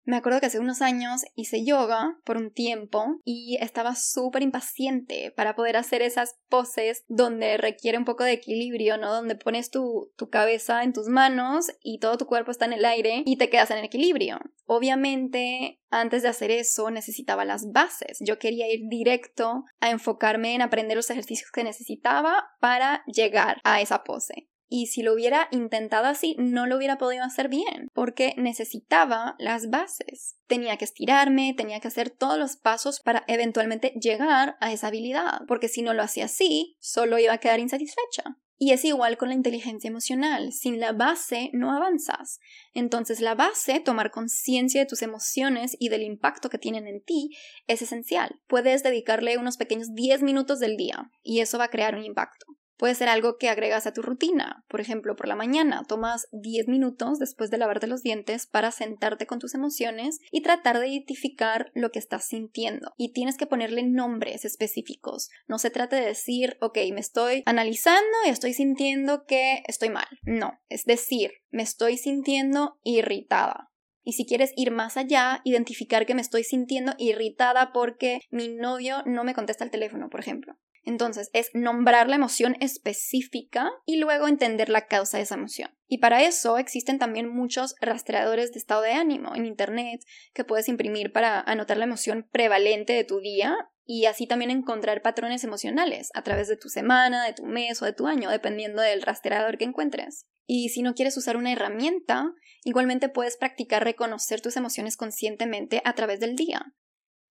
Me 0.10 0.18
acuerdo 0.18 0.40
que 0.40 0.48
hace 0.48 0.58
unos 0.58 0.82
años 0.82 1.22
hice 1.36 1.64
yoga 1.64 2.18
por 2.26 2.38
un 2.38 2.52
tiempo 2.52 3.22
y 3.26 3.60
estaba 3.62 3.94
súper 3.94 4.42
impaciente 4.42 5.32
para 5.38 5.56
poder 5.56 5.78
hacer 5.78 6.02
esas 6.02 6.40
poses 6.50 7.04
donde 7.08 7.58
requiere 7.58 8.00
un 8.00 8.06
poco 8.06 8.24
de 8.24 8.32
equilibrio, 8.32 8.98
¿no? 8.98 9.14
Donde 9.14 9.36
pones 9.36 9.70
tu, 9.70 10.12
tu 10.18 10.28
cabeza 10.32 10.82
en 10.82 10.94
tus 10.94 11.10
manos 11.10 11.68
y 11.84 12.00
todo 12.00 12.18
tu 12.18 12.26
cuerpo 12.26 12.50
está 12.50 12.66
en 12.66 12.74
el 12.74 12.86
aire 12.86 13.22
y 13.24 13.38
te 13.38 13.52
quedas 13.52 13.70
en 13.70 13.86
equilibrio. 13.86 14.40
Obviamente, 14.66 15.80
antes 15.92 16.24
de 16.24 16.30
hacer 16.30 16.50
eso 16.50 16.90
necesitaba 16.90 17.46
las 17.46 17.72
bases. 17.72 18.18
Yo 18.20 18.40
quería 18.40 18.68
ir 18.68 18.88
directo 18.90 19.64
a 19.80 19.92
enfocarme 19.92 20.56
en 20.56 20.64
aprender 20.64 20.98
los 20.98 21.12
ejercicios 21.12 21.52
que 21.52 21.64
necesitaba 21.64 22.50
para 22.60 23.04
llegar 23.06 23.62
a 23.64 23.80
esa 23.80 24.04
pose 24.04 24.50
y 24.70 24.88
si 24.88 25.02
lo 25.02 25.14
hubiera 25.14 25.48
intentado 25.52 26.06
así 26.06 26.36
no 26.38 26.68
lo 26.68 26.78
hubiera 26.78 26.98
podido 26.98 27.24
hacer 27.24 27.50
bien 27.50 27.90
porque 27.94 28.34
necesitaba 28.38 29.36
las 29.40 29.70
bases. 29.70 30.38
Tenía 30.48 30.78
que 30.78 30.86
estirarme, 30.86 31.54
tenía 31.58 31.80
que 31.80 31.88
hacer 31.88 32.10
todos 32.10 32.38
los 32.38 32.56
pasos 32.56 33.02
para 33.02 33.24
eventualmente 33.28 33.94
llegar 34.00 34.56
a 34.62 34.72
esa 34.72 34.88
habilidad, 34.88 35.42
porque 35.48 35.68
si 35.68 35.82
no 35.82 35.94
lo 35.94 36.04
hacía 36.04 36.26
así, 36.26 36.76
solo 36.80 37.20
iba 37.20 37.34
a 37.34 37.40
quedar 37.40 37.60
insatisfecha. 37.60 38.38
Y 38.62 38.74
es 38.74 38.84
igual 38.84 39.18
con 39.18 39.30
la 39.30 39.36
inteligencia 39.36 39.88
emocional. 39.88 40.52
Sin 40.52 40.82
la 40.82 40.92
base 40.92 41.50
no 41.54 41.72
avanzas. 41.72 42.42
Entonces 42.74 43.22
la 43.22 43.34
base, 43.34 43.80
tomar 43.80 44.12
conciencia 44.12 44.82
de 44.82 44.86
tus 44.86 45.02
emociones 45.02 45.78
y 45.80 45.88
del 45.88 46.04
impacto 46.04 46.50
que 46.50 46.58
tienen 46.58 46.86
en 46.86 47.02
ti, 47.02 47.38
es 47.68 47.82
esencial. 47.82 48.42
Puedes 48.48 48.84
dedicarle 48.84 49.38
unos 49.38 49.56
pequeños 49.56 49.94
10 49.94 50.24
minutos 50.24 50.60
del 50.60 50.76
día 50.76 51.10
y 51.24 51.40
eso 51.40 51.58
va 51.58 51.66
a 51.66 51.70
crear 51.70 51.96
un 51.96 52.04
impacto. 52.04 52.46
Puede 52.80 52.96
ser 52.96 53.10
algo 53.10 53.36
que 53.38 53.50
agregas 53.50 53.86
a 53.88 53.94
tu 53.94 54.02
rutina. 54.02 54.64
Por 54.70 54.80
ejemplo, 54.80 55.18
por 55.18 55.28
la 55.28 55.36
mañana 55.36 55.84
tomas 55.86 56.30
10 56.32 56.70
minutos 56.70 57.20
después 57.20 57.52
de 57.52 57.58
lavarte 57.58 57.88
los 57.88 58.04
dientes 58.04 58.48
para 58.48 58.72
sentarte 58.72 59.28
con 59.28 59.38
tus 59.38 59.54
emociones 59.54 60.20
y 60.32 60.44
tratar 60.44 60.80
de 60.80 60.88
identificar 60.88 61.72
lo 61.76 61.92
que 61.92 62.00
estás 62.00 62.26
sintiendo. 62.30 62.94
Y 62.96 63.12
tienes 63.12 63.36
que 63.36 63.48
ponerle 63.48 63.84
nombres 63.84 64.46
específicos. 64.46 65.30
No 65.46 65.60
se 65.60 65.72
trata 65.72 65.98
de 65.98 66.06
decir, 66.06 66.56
ok, 66.62 66.78
me 66.94 67.02
estoy 67.02 67.44
analizando 67.46 68.00
y 68.26 68.30
estoy 68.30 68.54
sintiendo 68.54 69.26
que 69.26 69.62
estoy 69.68 69.90
mal. 69.90 70.08
No, 70.24 70.54
es 70.70 70.86
decir, 70.86 71.32
me 71.50 71.64
estoy 71.64 71.98
sintiendo 71.98 72.80
irritada. 72.84 73.72
Y 74.04 74.14
si 74.14 74.26
quieres 74.26 74.54
ir 74.56 74.72
más 74.72 74.96
allá, 74.96 75.42
identificar 75.44 76.06
que 76.06 76.16
me 76.16 76.22
estoy 76.22 76.46
sintiendo 76.46 76.94
irritada 76.98 77.74
porque 77.74 78.22
mi 78.32 78.48
novio 78.48 79.04
no 79.06 79.26
me 79.26 79.34
contesta 79.34 79.66
el 79.66 79.70
teléfono, 79.70 80.10
por 80.10 80.22
ejemplo. 80.22 80.58
Entonces, 80.90 81.30
es 81.34 81.52
nombrar 81.54 82.10
la 82.10 82.16
emoción 82.16 82.58
específica 82.62 83.70
y 83.86 83.98
luego 83.98 84.28
entender 84.28 84.70
la 84.70 84.88
causa 84.88 85.18
de 85.18 85.24
esa 85.24 85.36
emoción. 85.36 85.70
Y 85.88 86.00
para 86.00 86.24
eso 86.24 86.58
existen 86.58 86.98
también 86.98 87.30
muchos 87.30 87.76
rastreadores 87.80 88.52
de 88.54 88.58
estado 88.58 88.82
de 88.82 88.94
ánimo 88.94 89.36
en 89.36 89.46
Internet 89.46 90.02
que 90.34 90.44
puedes 90.44 90.68
imprimir 90.68 91.14
para 91.14 91.42
anotar 91.42 91.78
la 91.78 91.86
emoción 91.86 92.28
prevalente 92.32 92.94
de 92.94 93.04
tu 93.04 93.20
día 93.20 93.56
y 93.86 94.06
así 94.06 94.26
también 94.26 94.50
encontrar 94.50 95.04
patrones 95.04 95.44
emocionales 95.44 96.10
a 96.16 96.24
través 96.24 96.48
de 96.48 96.58
tu 96.58 96.70
semana, 96.70 97.24
de 97.24 97.34
tu 97.34 97.46
mes 97.46 97.80
o 97.84 97.86
de 97.86 97.94
tu 97.94 98.08
año, 98.08 98.32
dependiendo 98.32 98.82
del 98.82 99.04
rastreador 99.04 99.60
que 99.60 99.66
encuentres. 99.66 100.26
Y 100.48 100.70
si 100.70 100.82
no 100.82 100.96
quieres 100.96 101.16
usar 101.18 101.38
una 101.38 101.52
herramienta, 101.52 102.34
igualmente 102.64 103.10
puedes 103.10 103.38
practicar 103.38 103.84
reconocer 103.84 104.42
tus 104.42 104.58
emociones 104.58 104.98
conscientemente 104.98 105.84
a 105.86 105.94
través 105.94 106.20
del 106.20 106.36
día 106.36 106.74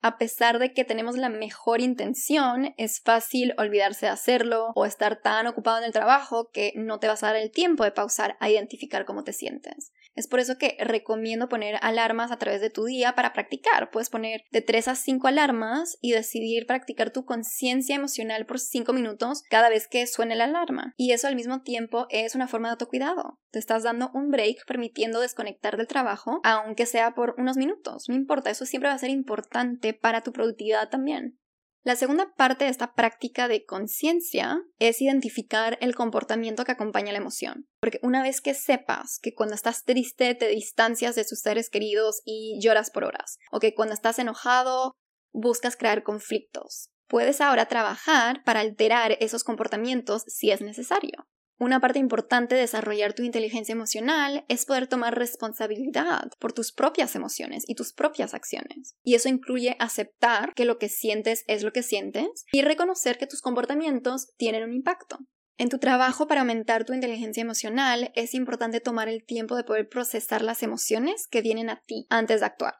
a 0.00 0.18
pesar 0.18 0.58
de 0.58 0.72
que 0.72 0.84
tenemos 0.84 1.16
la 1.16 1.28
mejor 1.28 1.80
intención, 1.80 2.74
es 2.76 3.00
fácil 3.00 3.54
olvidarse 3.58 4.06
de 4.06 4.12
hacerlo 4.12 4.72
o 4.74 4.84
estar 4.84 5.20
tan 5.20 5.46
ocupado 5.46 5.78
en 5.78 5.84
el 5.84 5.92
trabajo 5.92 6.50
que 6.52 6.72
no 6.76 7.00
te 7.00 7.08
vas 7.08 7.22
a 7.22 7.28
dar 7.28 7.36
el 7.36 7.50
tiempo 7.50 7.84
de 7.84 7.90
pausar 7.90 8.36
a 8.40 8.48
identificar 8.48 9.04
cómo 9.04 9.24
te 9.24 9.32
sientes. 9.32 9.92
Es 10.18 10.26
por 10.26 10.40
eso 10.40 10.58
que 10.58 10.76
recomiendo 10.80 11.48
poner 11.48 11.78
alarmas 11.80 12.32
a 12.32 12.38
través 12.38 12.60
de 12.60 12.70
tu 12.70 12.86
día 12.86 13.14
para 13.14 13.32
practicar. 13.32 13.92
Puedes 13.92 14.10
poner 14.10 14.42
de 14.50 14.62
3 14.62 14.88
a 14.88 14.94
5 14.96 15.28
alarmas 15.28 15.96
y 16.00 16.10
decidir 16.10 16.66
practicar 16.66 17.12
tu 17.12 17.24
conciencia 17.24 17.94
emocional 17.94 18.44
por 18.44 18.58
5 18.58 18.92
minutos 18.92 19.44
cada 19.48 19.68
vez 19.68 19.86
que 19.86 20.04
suene 20.08 20.34
la 20.34 20.44
alarma. 20.44 20.92
Y 20.96 21.12
eso 21.12 21.28
al 21.28 21.36
mismo 21.36 21.62
tiempo 21.62 22.08
es 22.10 22.34
una 22.34 22.48
forma 22.48 22.66
de 22.66 22.72
autocuidado. 22.72 23.38
Te 23.52 23.60
estás 23.60 23.84
dando 23.84 24.10
un 24.12 24.32
break 24.32 24.66
permitiendo 24.66 25.20
desconectar 25.20 25.76
del 25.76 25.86
trabajo, 25.86 26.40
aunque 26.42 26.86
sea 26.86 27.14
por 27.14 27.36
unos 27.38 27.56
minutos. 27.56 28.08
No 28.08 28.16
importa, 28.16 28.50
eso 28.50 28.66
siempre 28.66 28.88
va 28.88 28.96
a 28.96 28.98
ser 28.98 29.10
importante 29.10 29.94
para 29.94 30.22
tu 30.22 30.32
productividad 30.32 30.88
también. 30.88 31.38
La 31.88 31.96
segunda 31.96 32.34
parte 32.36 32.66
de 32.66 32.70
esta 32.70 32.92
práctica 32.92 33.48
de 33.48 33.64
conciencia 33.64 34.60
es 34.78 35.00
identificar 35.00 35.78
el 35.80 35.94
comportamiento 35.94 36.66
que 36.66 36.72
acompaña 36.72 37.12
la 37.12 37.18
emoción. 37.18 37.66
Porque 37.80 37.98
una 38.02 38.22
vez 38.22 38.42
que 38.42 38.52
sepas 38.52 39.18
que 39.22 39.32
cuando 39.34 39.54
estás 39.54 39.84
triste 39.84 40.34
te 40.34 40.48
distancias 40.48 41.14
de 41.14 41.24
tus 41.24 41.40
seres 41.40 41.70
queridos 41.70 42.20
y 42.26 42.60
lloras 42.60 42.90
por 42.90 43.04
horas, 43.04 43.38
o 43.50 43.58
que 43.58 43.72
cuando 43.72 43.94
estás 43.94 44.18
enojado 44.18 44.92
buscas 45.32 45.76
crear 45.76 46.02
conflictos, 46.02 46.90
puedes 47.06 47.40
ahora 47.40 47.68
trabajar 47.68 48.44
para 48.44 48.60
alterar 48.60 49.16
esos 49.20 49.42
comportamientos 49.42 50.24
si 50.26 50.50
es 50.50 50.60
necesario. 50.60 51.26
Una 51.60 51.80
parte 51.80 51.98
importante 51.98 52.54
de 52.54 52.60
desarrollar 52.60 53.14
tu 53.14 53.24
inteligencia 53.24 53.72
emocional 53.72 54.44
es 54.48 54.64
poder 54.64 54.86
tomar 54.86 55.18
responsabilidad 55.18 56.30
por 56.38 56.52
tus 56.52 56.70
propias 56.70 57.16
emociones 57.16 57.64
y 57.66 57.74
tus 57.74 57.92
propias 57.92 58.32
acciones. 58.32 58.94
Y 59.02 59.16
eso 59.16 59.28
incluye 59.28 59.76
aceptar 59.80 60.54
que 60.54 60.64
lo 60.64 60.78
que 60.78 60.88
sientes 60.88 61.44
es 61.48 61.64
lo 61.64 61.72
que 61.72 61.82
sientes 61.82 62.44
y 62.52 62.62
reconocer 62.62 63.18
que 63.18 63.26
tus 63.26 63.42
comportamientos 63.42 64.32
tienen 64.36 64.62
un 64.62 64.72
impacto. 64.72 65.18
En 65.56 65.68
tu 65.68 65.78
trabajo 65.78 66.28
para 66.28 66.42
aumentar 66.42 66.84
tu 66.84 66.92
inteligencia 66.92 67.40
emocional 67.40 68.12
es 68.14 68.34
importante 68.34 68.78
tomar 68.78 69.08
el 69.08 69.24
tiempo 69.24 69.56
de 69.56 69.64
poder 69.64 69.88
procesar 69.88 70.42
las 70.42 70.62
emociones 70.62 71.26
que 71.26 71.42
vienen 71.42 71.70
a 71.70 71.82
ti 71.84 72.06
antes 72.08 72.38
de 72.38 72.46
actuar. 72.46 72.74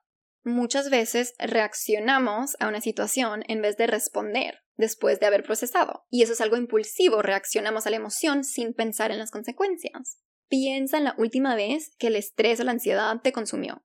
Muchas 0.44 0.88
veces 0.88 1.34
reaccionamos 1.40 2.56
a 2.60 2.68
una 2.68 2.80
situación 2.80 3.42
en 3.48 3.60
vez 3.60 3.76
de 3.76 3.88
responder 3.88 4.60
después 4.78 5.20
de 5.20 5.26
haber 5.26 5.42
procesado. 5.42 6.06
Y 6.08 6.22
eso 6.22 6.32
es 6.32 6.40
algo 6.40 6.56
impulsivo, 6.56 7.20
reaccionamos 7.20 7.86
a 7.86 7.90
la 7.90 7.96
emoción 7.96 8.44
sin 8.44 8.72
pensar 8.72 9.10
en 9.10 9.18
las 9.18 9.30
consecuencias. 9.30 10.18
Piensa 10.48 10.96
en 10.96 11.04
la 11.04 11.14
última 11.18 11.54
vez 11.54 11.94
que 11.98 12.06
el 12.06 12.16
estrés 12.16 12.60
o 12.60 12.64
la 12.64 12.70
ansiedad 12.70 13.20
te 13.20 13.32
consumió. 13.32 13.84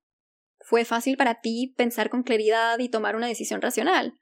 ¿Fue 0.59 0.85
fácil 0.85 1.17
para 1.17 1.41
ti 1.41 1.73
pensar 1.75 2.09
con 2.09 2.23
claridad 2.23 2.79
y 2.79 2.87
tomar 2.87 3.17
una 3.17 3.27
decisión 3.27 3.61
racional? 3.61 4.13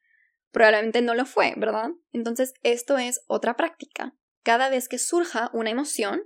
Probablemente 0.51 1.01
no 1.01 1.13
lo 1.13 1.25
fue, 1.25 1.53
¿verdad? 1.55 1.91
Entonces 2.11 2.53
esto 2.63 2.97
es 2.97 3.21
otra 3.27 3.55
práctica. 3.55 4.15
Cada 4.41 4.69
vez 4.69 4.89
que 4.89 4.97
surja 4.97 5.51
una 5.53 5.69
emoción, 5.69 6.23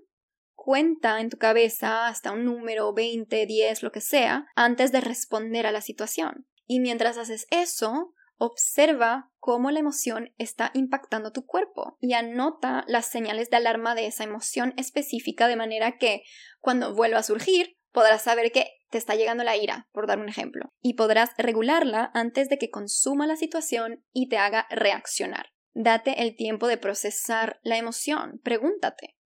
cuenta 0.54 1.20
en 1.20 1.30
tu 1.30 1.38
cabeza 1.38 2.08
hasta 2.08 2.32
un 2.32 2.46
número 2.46 2.94
20, 2.94 3.46
10, 3.46 3.84
lo 3.84 3.92
que 3.92 4.00
sea, 4.00 4.46
antes 4.56 4.92
de 4.92 5.02
responder 5.02 5.68
a 5.68 5.72
la 5.72 5.82
situación. 5.82 6.48
Y 6.66 6.80
mientras 6.80 7.18
haces 7.18 7.46
eso, 7.52 8.14
observa 8.38 9.32
cómo 9.39 9.72
la 9.72 9.80
emoción 9.80 10.34
está 10.38 10.72
impactando 10.74 11.32
tu 11.32 11.46
cuerpo 11.46 11.98
y 12.00 12.13
anota 12.13 12.84
las 12.88 13.06
señales 13.06 13.50
de 13.50 13.58
alarma 13.58 13.96
de 13.96 14.08
esa 14.08 14.24
emoción 14.24 14.74
específica 14.77 15.48
de 15.48 15.56
manera 15.56 15.98
que 15.98 16.24
cuando 16.60 16.94
vuelva 16.96 17.20
a 17.20 17.24
surgir 17.24 17.77
podrás 17.92 18.24
saber 18.24 18.51
que 18.51 18.68
te 18.89 18.98
está 18.98 19.15
llegando 19.15 19.44
la 19.44 19.56
ira, 19.56 19.88
por 19.92 20.06
dar 20.06 20.20
un 20.20 20.30
ejemplo, 20.30 20.74
y 20.82 20.94
podrás 20.94 21.32
regularla 21.38 22.12
antes 22.13 22.50
de 22.50 22.58
que 22.58 22.70
consuma 22.70 23.25
la 23.25 23.38
situación 23.38 24.04
y 24.12 24.30
te 24.30 24.38
haga 24.38 24.68
reaccionar. 24.70 25.48
Date 25.74 26.22
el 26.22 26.36
tiempo 26.36 26.68
de 26.68 26.77
procesar 26.77 27.60
la 27.63 27.77
emoción. 27.77 28.39
Pregúntate, 28.44 29.18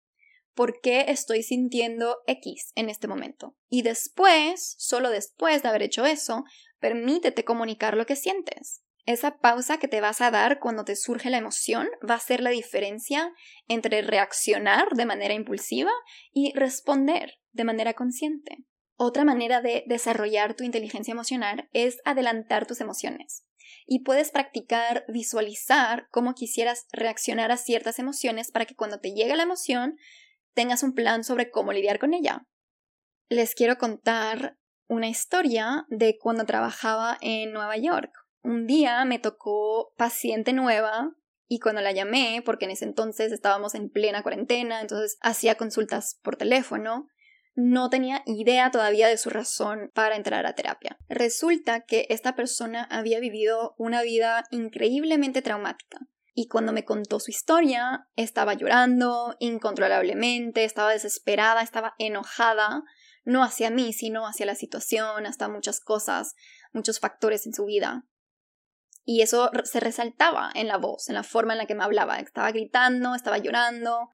¿por 0.53 0.81
qué 0.81 1.05
estoy 1.07 1.43
sintiendo 1.43 2.17
X 2.27 2.71
en 2.75 2.89
este 2.89 3.07
momento? 3.07 3.55
Y 3.69 3.81
después, 3.81 4.75
solo 4.77 5.09
después 5.09 5.61
de 5.61 5.69
haber 5.69 5.83
hecho 5.83 6.05
eso, 6.05 6.43
permítete 6.79 7.43
comunicar 7.43 7.95
lo 7.95 8.05
que 8.05 8.15
sientes. 8.15 8.83
Esa 9.05 9.37
pausa 9.37 9.77
que 9.77 9.87
te 9.87 10.01
vas 10.01 10.21
a 10.21 10.31
dar 10.31 10.59
cuando 10.59 10.83
te 10.83 10.95
surge 10.95 11.29
la 11.29 11.37
emoción 11.37 11.87
va 12.07 12.15
a 12.15 12.19
ser 12.19 12.41
la 12.41 12.49
diferencia 12.49 13.33
entre 13.67 14.01
reaccionar 14.01 14.89
de 14.95 15.05
manera 15.05 15.33
impulsiva 15.33 15.91
y 16.31 16.53
responder 16.53 17.39
de 17.51 17.63
manera 17.63 17.93
consciente. 17.93 18.57
Otra 18.97 19.23
manera 19.23 19.61
de 19.61 19.83
desarrollar 19.87 20.55
tu 20.55 20.63
inteligencia 20.63 21.13
emocional 21.13 21.69
es 21.73 21.99
adelantar 22.03 22.67
tus 22.67 22.81
emociones 22.81 23.45
y 23.85 24.03
puedes 24.03 24.31
practicar 24.31 25.05
visualizar 25.07 26.07
cómo 26.11 26.33
quisieras 26.33 26.85
reaccionar 26.91 27.51
a 27.51 27.57
ciertas 27.57 27.97
emociones 27.97 28.51
para 28.51 28.65
que 28.65 28.75
cuando 28.75 28.99
te 28.99 29.13
llegue 29.13 29.35
la 29.35 29.43
emoción 29.43 29.97
tengas 30.53 30.83
un 30.83 30.93
plan 30.93 31.23
sobre 31.23 31.49
cómo 31.49 31.71
lidiar 31.71 31.99
con 31.99 32.13
ella. 32.13 32.45
Les 33.29 33.55
quiero 33.55 33.77
contar 33.77 34.57
una 34.87 35.07
historia 35.07 35.85
de 35.89 36.17
cuando 36.19 36.45
trabajaba 36.45 37.17
en 37.21 37.53
Nueva 37.53 37.77
York. 37.77 38.11
Un 38.49 38.65
día 38.65 39.05
me 39.05 39.19
tocó 39.19 39.93
paciente 39.95 40.53
nueva 40.53 41.15
y 41.47 41.59
cuando 41.59 41.81
la 41.81 41.91
llamé, 41.91 42.41
porque 42.43 42.65
en 42.65 42.71
ese 42.71 42.83
entonces 42.83 43.31
estábamos 43.31 43.75
en 43.75 43.91
plena 43.91 44.23
cuarentena, 44.23 44.81
entonces 44.81 45.19
hacía 45.21 45.53
consultas 45.53 46.19
por 46.23 46.35
teléfono, 46.35 47.07
no 47.53 47.91
tenía 47.91 48.23
idea 48.25 48.71
todavía 48.71 49.07
de 49.07 49.17
su 49.17 49.29
razón 49.29 49.91
para 49.93 50.15
entrar 50.15 50.47
a 50.47 50.55
terapia. 50.55 50.97
Resulta 51.09 51.81
que 51.81 52.07
esta 52.09 52.35
persona 52.35 52.87
había 52.89 53.19
vivido 53.19 53.75
una 53.77 54.01
vida 54.01 54.45
increíblemente 54.49 55.43
traumática. 55.43 55.99
Y 56.33 56.47
cuando 56.47 56.73
me 56.73 56.85
contó 56.85 57.19
su 57.19 57.29
historia, 57.29 58.07
estaba 58.15 58.55
llorando 58.55 59.35
incontrolablemente, 59.37 60.63
estaba 60.63 60.89
desesperada, 60.89 61.61
estaba 61.61 61.93
enojada, 61.99 62.81
no 63.25 63.43
hacia 63.43 63.69
mí, 63.69 63.93
sino 63.93 64.25
hacia 64.25 64.47
la 64.47 64.55
situación, 64.55 65.27
hasta 65.27 65.49
muchas 65.49 65.79
cosas, 65.79 66.33
muchos 66.73 66.99
factores 66.99 67.45
en 67.45 67.53
su 67.53 67.65
vida. 67.65 68.05
Y 69.11 69.23
eso 69.23 69.49
se 69.63 69.79
resaltaba 69.79 70.51
en 70.53 70.67
la 70.67 70.77
voz, 70.77 71.09
en 71.09 71.15
la 71.15 71.23
forma 71.23 71.53
en 71.53 71.57
la 71.57 71.65
que 71.65 71.73
me 71.73 71.83
hablaba. 71.83 72.19
Estaba 72.19 72.51
gritando, 72.51 73.15
estaba 73.15 73.39
llorando, 73.39 74.11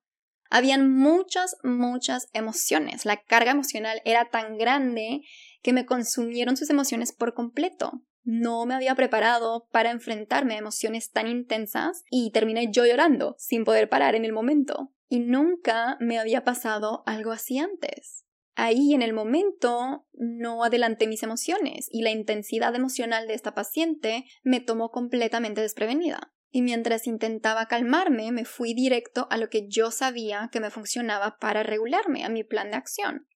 habían 0.49 0.89
muchas, 0.89 1.57
muchas 1.63 2.29
emociones. 2.31 3.03
La 3.03 3.21
carga 3.21 3.51
emocional 3.51 4.01
era 4.05 4.29
tan 4.29 4.57
grande 4.57 5.19
que 5.61 5.73
me 5.73 5.85
consumieron 5.85 6.55
sus 6.55 6.69
emociones 6.69 7.11
por 7.11 7.33
completo. 7.33 8.05
No 8.23 8.65
me 8.65 8.73
había 8.73 8.95
preparado 8.95 9.67
para 9.69 9.91
enfrentarme 9.91 10.55
a 10.55 10.59
emociones 10.59 11.11
tan 11.11 11.27
intensas 11.27 12.03
y 12.09 12.31
terminé 12.31 12.71
yo 12.71 12.85
llorando 12.85 13.35
sin 13.37 13.65
poder 13.65 13.89
parar 13.89 14.15
en 14.15 14.23
el 14.23 14.31
momento. 14.31 14.93
Y 15.09 15.19
nunca 15.19 15.97
me 15.99 16.19
había 16.19 16.45
pasado 16.45 17.03
algo 17.05 17.33
así 17.33 17.59
antes. 17.59 18.24
Ahí 18.55 18.93
en 18.93 19.01
el 19.01 19.13
momento 19.13 20.07
no 20.13 20.63
adelanté 20.63 21.07
mis 21.07 21.23
emociones 21.23 21.87
y 21.91 22.01
la 22.01 22.11
intensidad 22.11 22.73
emocional 22.73 23.27
de 23.27 23.33
esta 23.33 23.53
paciente 23.53 24.25
me 24.43 24.61
tomó 24.61 24.91
completamente 24.91 25.61
desprevenida 25.61 26.33
y 26.51 26.61
mientras 26.61 27.05
intentaba 27.05 27.67
calmarme 27.67 28.31
me 28.31 28.45
fui 28.45 28.73
directo 28.73 29.27
a 29.29 29.37
lo 29.37 29.49
que 29.49 29.67
yo 29.67 29.91
sabía 29.91 30.49
que 30.53 30.61
me 30.61 30.71
funcionaba 30.71 31.37
para 31.37 31.63
regularme, 31.63 32.23
a 32.23 32.29
mi 32.29 32.45
plan 32.45 32.71
de 32.71 32.77
acción. 32.77 33.27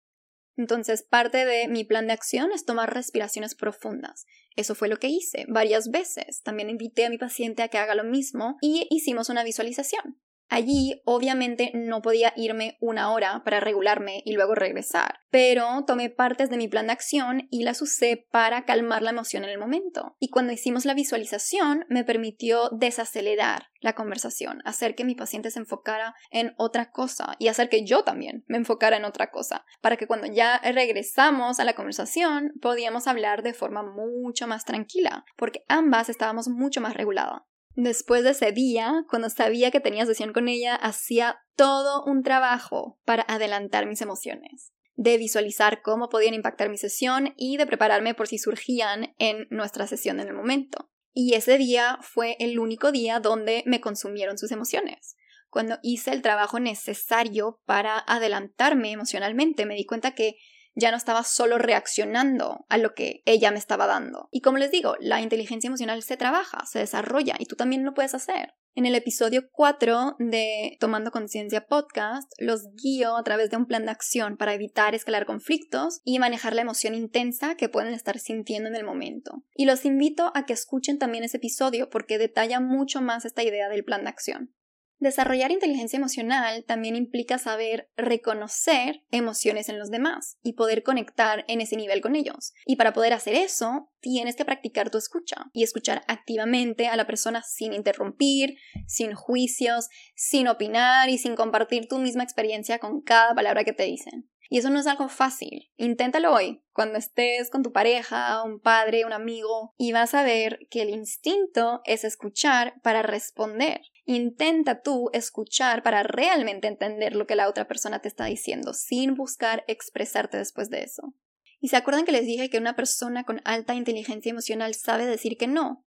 Entonces, 0.55 1.03
parte 1.03 1.45
de 1.45 1.67
mi 1.67 1.83
plan 1.83 2.07
de 2.07 2.13
acción 2.13 2.53
es 2.53 2.63
tomar 2.63 2.93
respiraciones 2.93 3.55
profundas. 3.55 4.25
Eso 4.55 4.73
fue 4.73 4.87
lo 4.87 4.97
que 4.97 5.07
hice 5.07 5.45
varias 5.49 5.89
veces. 5.89 6.41
También 6.43 6.69
invité 6.69 7.05
a 7.05 7.09
mi 7.09 7.17
paciente 7.17 7.61
a 7.61 7.67
que 7.67 7.77
haga 7.77 7.93
lo 7.93 8.05
mismo 8.05 8.57
y 8.61 8.87
hicimos 8.89 9.27
una 9.27 9.43
visualización. 9.43 10.21
Allí 10.49 11.01
obviamente 11.05 11.71
no 11.75 12.01
podía 12.01 12.33
irme 12.35 12.77
una 12.81 13.11
hora 13.11 13.43
para 13.45 13.59
regularme 13.59 14.23
y 14.25 14.33
luego 14.33 14.55
regresar, 14.55 15.19
pero 15.29 15.85
tomé 15.85 16.09
partes 16.09 16.49
de 16.49 16.57
mi 16.57 16.67
plan 16.67 16.87
de 16.87 16.93
acción 16.93 17.47
y 17.51 17.63
las 17.63 17.83
usé 17.83 18.27
para 18.31 18.65
calmar 18.65 19.03
la 19.03 19.11
emoción 19.11 19.43
en 19.43 19.51
el 19.51 19.59
momento. 19.59 20.15
Y 20.19 20.29
cuando 20.29 20.51
hicimos 20.51 20.85
la 20.85 20.95
visualización 20.95 21.85
me 21.87 22.03
permitió 22.03 22.69
desacelerar 22.71 23.67
la 23.79 23.93
conversación, 23.93 24.61
hacer 24.65 24.95
que 24.95 25.05
mi 25.05 25.13
paciente 25.13 25.51
se 25.51 25.59
enfocara 25.59 26.15
en 26.31 26.53
otra 26.57 26.91
cosa 26.91 27.35
y 27.37 27.47
hacer 27.47 27.69
que 27.69 27.85
yo 27.85 28.03
también 28.03 28.43
me 28.47 28.57
enfocara 28.57 28.97
en 28.97 29.05
otra 29.05 29.29
cosa, 29.29 29.65
para 29.81 29.97
que 29.97 30.07
cuando 30.07 30.25
ya 30.27 30.59
regresamos 30.59 31.59
a 31.59 31.63
la 31.63 31.73
conversación 31.73 32.53
podíamos 32.59 33.07
hablar 33.07 33.43
de 33.43 33.53
forma 33.53 33.83
mucho 33.83 34.47
más 34.47 34.65
tranquila, 34.65 35.25
porque 35.37 35.63
ambas 35.67 36.09
estábamos 36.09 36.47
mucho 36.47 36.81
más 36.81 36.95
reguladas. 36.95 37.43
Después 37.81 38.25
de 38.25 38.31
ese 38.31 38.51
día, 38.51 39.05
cuando 39.09 39.29
sabía 39.29 39.71
que 39.71 39.79
tenía 39.79 40.05
sesión 40.05 40.33
con 40.33 40.49
ella, 40.49 40.75
hacía 40.75 41.39
todo 41.55 42.03
un 42.03 42.23
trabajo 42.23 42.99
para 43.05 43.23
adelantar 43.25 43.87
mis 43.87 44.01
emociones, 44.01 44.73
de 44.95 45.17
visualizar 45.17 45.81
cómo 45.81 46.09
podían 46.09 46.33
impactar 46.33 46.67
mi 46.67 46.77
sesión 46.77 47.33
y 47.37 47.55
de 47.55 47.65
prepararme 47.65 48.13
por 48.15 48.27
si 48.27 48.37
surgían 48.37 49.15
en 49.17 49.47
nuestra 49.49 49.87
sesión 49.87 50.19
en 50.19 50.27
el 50.27 50.33
momento. 50.33 50.91
Y 51.13 51.35
ese 51.35 51.57
día 51.57 51.97
fue 52.01 52.35
el 52.41 52.59
único 52.59 52.91
día 52.91 53.21
donde 53.21 53.63
me 53.65 53.79
consumieron 53.79 54.37
sus 54.37 54.51
emociones. 54.51 55.15
Cuando 55.49 55.79
hice 55.81 56.11
el 56.11 56.21
trabajo 56.21 56.59
necesario 56.59 57.61
para 57.65 57.97
adelantarme 57.97 58.91
emocionalmente, 58.91 59.65
me 59.65 59.75
di 59.75 59.85
cuenta 59.85 60.15
que 60.15 60.35
ya 60.75 60.91
no 60.91 60.97
estaba 60.97 61.23
solo 61.23 61.57
reaccionando 61.57 62.65
a 62.69 62.77
lo 62.77 62.93
que 62.93 63.21
ella 63.25 63.51
me 63.51 63.59
estaba 63.59 63.87
dando. 63.87 64.29
Y 64.31 64.41
como 64.41 64.57
les 64.57 64.71
digo, 64.71 64.95
la 64.99 65.21
inteligencia 65.21 65.67
emocional 65.67 66.01
se 66.03 66.17
trabaja, 66.17 66.65
se 66.65 66.79
desarrolla 66.79 67.35
y 67.39 67.45
tú 67.45 67.55
también 67.55 67.83
lo 67.83 67.93
puedes 67.93 68.15
hacer. 68.15 68.53
En 68.75 68.85
el 68.85 68.95
episodio 68.95 69.49
4 69.51 70.15
de 70.19 70.77
Tomando 70.79 71.11
Conciencia 71.11 71.65
Podcast, 71.65 72.31
los 72.37 72.61
guío 72.81 73.17
a 73.17 73.23
través 73.23 73.49
de 73.49 73.57
un 73.57 73.65
plan 73.65 73.83
de 73.83 73.91
acción 73.91 74.37
para 74.37 74.53
evitar 74.53 74.95
escalar 74.95 75.25
conflictos 75.25 75.99
y 76.05 76.19
manejar 76.19 76.53
la 76.53 76.61
emoción 76.61 76.93
intensa 76.93 77.55
que 77.55 77.67
pueden 77.67 77.93
estar 77.93 78.19
sintiendo 78.19 78.69
en 78.69 78.75
el 78.75 78.85
momento. 78.85 79.43
Y 79.53 79.65
los 79.65 79.85
invito 79.85 80.31
a 80.35 80.45
que 80.45 80.53
escuchen 80.53 80.97
también 80.97 81.23
ese 81.23 81.37
episodio 81.37 81.89
porque 81.89 82.17
detalla 82.17 82.59
mucho 82.59 83.01
más 83.01 83.25
esta 83.25 83.43
idea 83.43 83.69
del 83.69 83.83
plan 83.83 84.03
de 84.03 84.09
acción. 84.09 84.55
Desarrollar 84.99 85.51
inteligencia 85.51 85.95
emocional 85.95 86.65
también 86.65 86.97
implica 86.97 87.37
saber 87.37 87.89
reconocer 87.95 89.05
emociones 89.11 89.69
en 89.69 89.79
los 89.79 89.89
demás 89.89 90.37
y 90.43 90.53
poder 90.53 90.83
conectar 90.83 91.45
en 91.47 91.61
ese 91.61 91.77
nivel 91.77 92.01
con 92.01 92.17
ellos. 92.17 92.53
Y 92.65 92.75
para 92.75 92.91
poder 92.91 93.13
hacer 93.13 93.33
eso, 93.35 93.89
tienes 94.01 94.35
que 94.35 94.43
practicar 94.43 94.89
tu 94.89 94.97
escucha 94.97 95.45
y 95.53 95.63
escuchar 95.63 96.03
activamente 96.09 96.87
a 96.87 96.97
la 96.97 97.07
persona 97.07 97.43
sin 97.43 97.71
interrumpir, 97.71 98.57
sin 98.87 99.13
juicios, 99.13 99.87
sin 100.15 100.49
opinar 100.49 101.07
y 101.07 101.17
sin 101.17 101.35
compartir 101.35 101.87
tu 101.87 101.97
misma 101.97 102.23
experiencia 102.23 102.79
con 102.79 102.99
cada 102.99 103.33
palabra 103.33 103.63
que 103.63 103.73
te 103.73 103.83
dicen. 103.83 104.29
Y 104.49 104.57
eso 104.57 104.71
no 104.71 104.79
es 104.79 104.87
algo 104.87 105.09
fácil. 105.09 105.71
Inténtalo 105.77 106.33
hoy, 106.33 106.63
cuando 106.73 106.97
estés 106.97 107.51
con 107.51 107.61
tu 107.61 107.71
pareja, 107.71 108.43
un 108.43 108.59
padre, 108.59 109.05
un 109.05 109.13
amigo, 109.13 109.75
y 109.77 109.91
vas 109.91 110.15
a 110.15 110.23
ver 110.23 110.59
que 110.71 110.81
el 110.81 110.89
instinto 110.89 111.81
es 111.85 112.03
escuchar 112.03 112.73
para 112.81 113.03
responder. 113.03 113.81
Intenta 114.05 114.81
tú 114.81 115.11
escuchar 115.13 115.83
para 115.83 116.01
realmente 116.01 116.67
entender 116.67 117.15
lo 117.15 117.27
que 117.27 117.35
la 117.35 117.47
otra 117.47 117.67
persona 117.67 118.01
te 118.01 118.07
está 118.07 118.25
diciendo, 118.25 118.73
sin 118.73 119.13
buscar 119.13 119.63
expresarte 119.67 120.37
después 120.37 120.71
de 120.71 120.81
eso. 120.81 121.13
¿Y 121.61 121.67
se 121.67 121.77
acuerdan 121.77 122.05
que 122.05 122.11
les 122.11 122.25
dije 122.25 122.49
que 122.49 122.57
una 122.57 122.75
persona 122.75 123.25
con 123.25 123.41
alta 123.45 123.75
inteligencia 123.75 124.31
emocional 124.31 124.73
sabe 124.73 125.05
decir 125.05 125.37
que 125.37 125.47
no? 125.47 125.85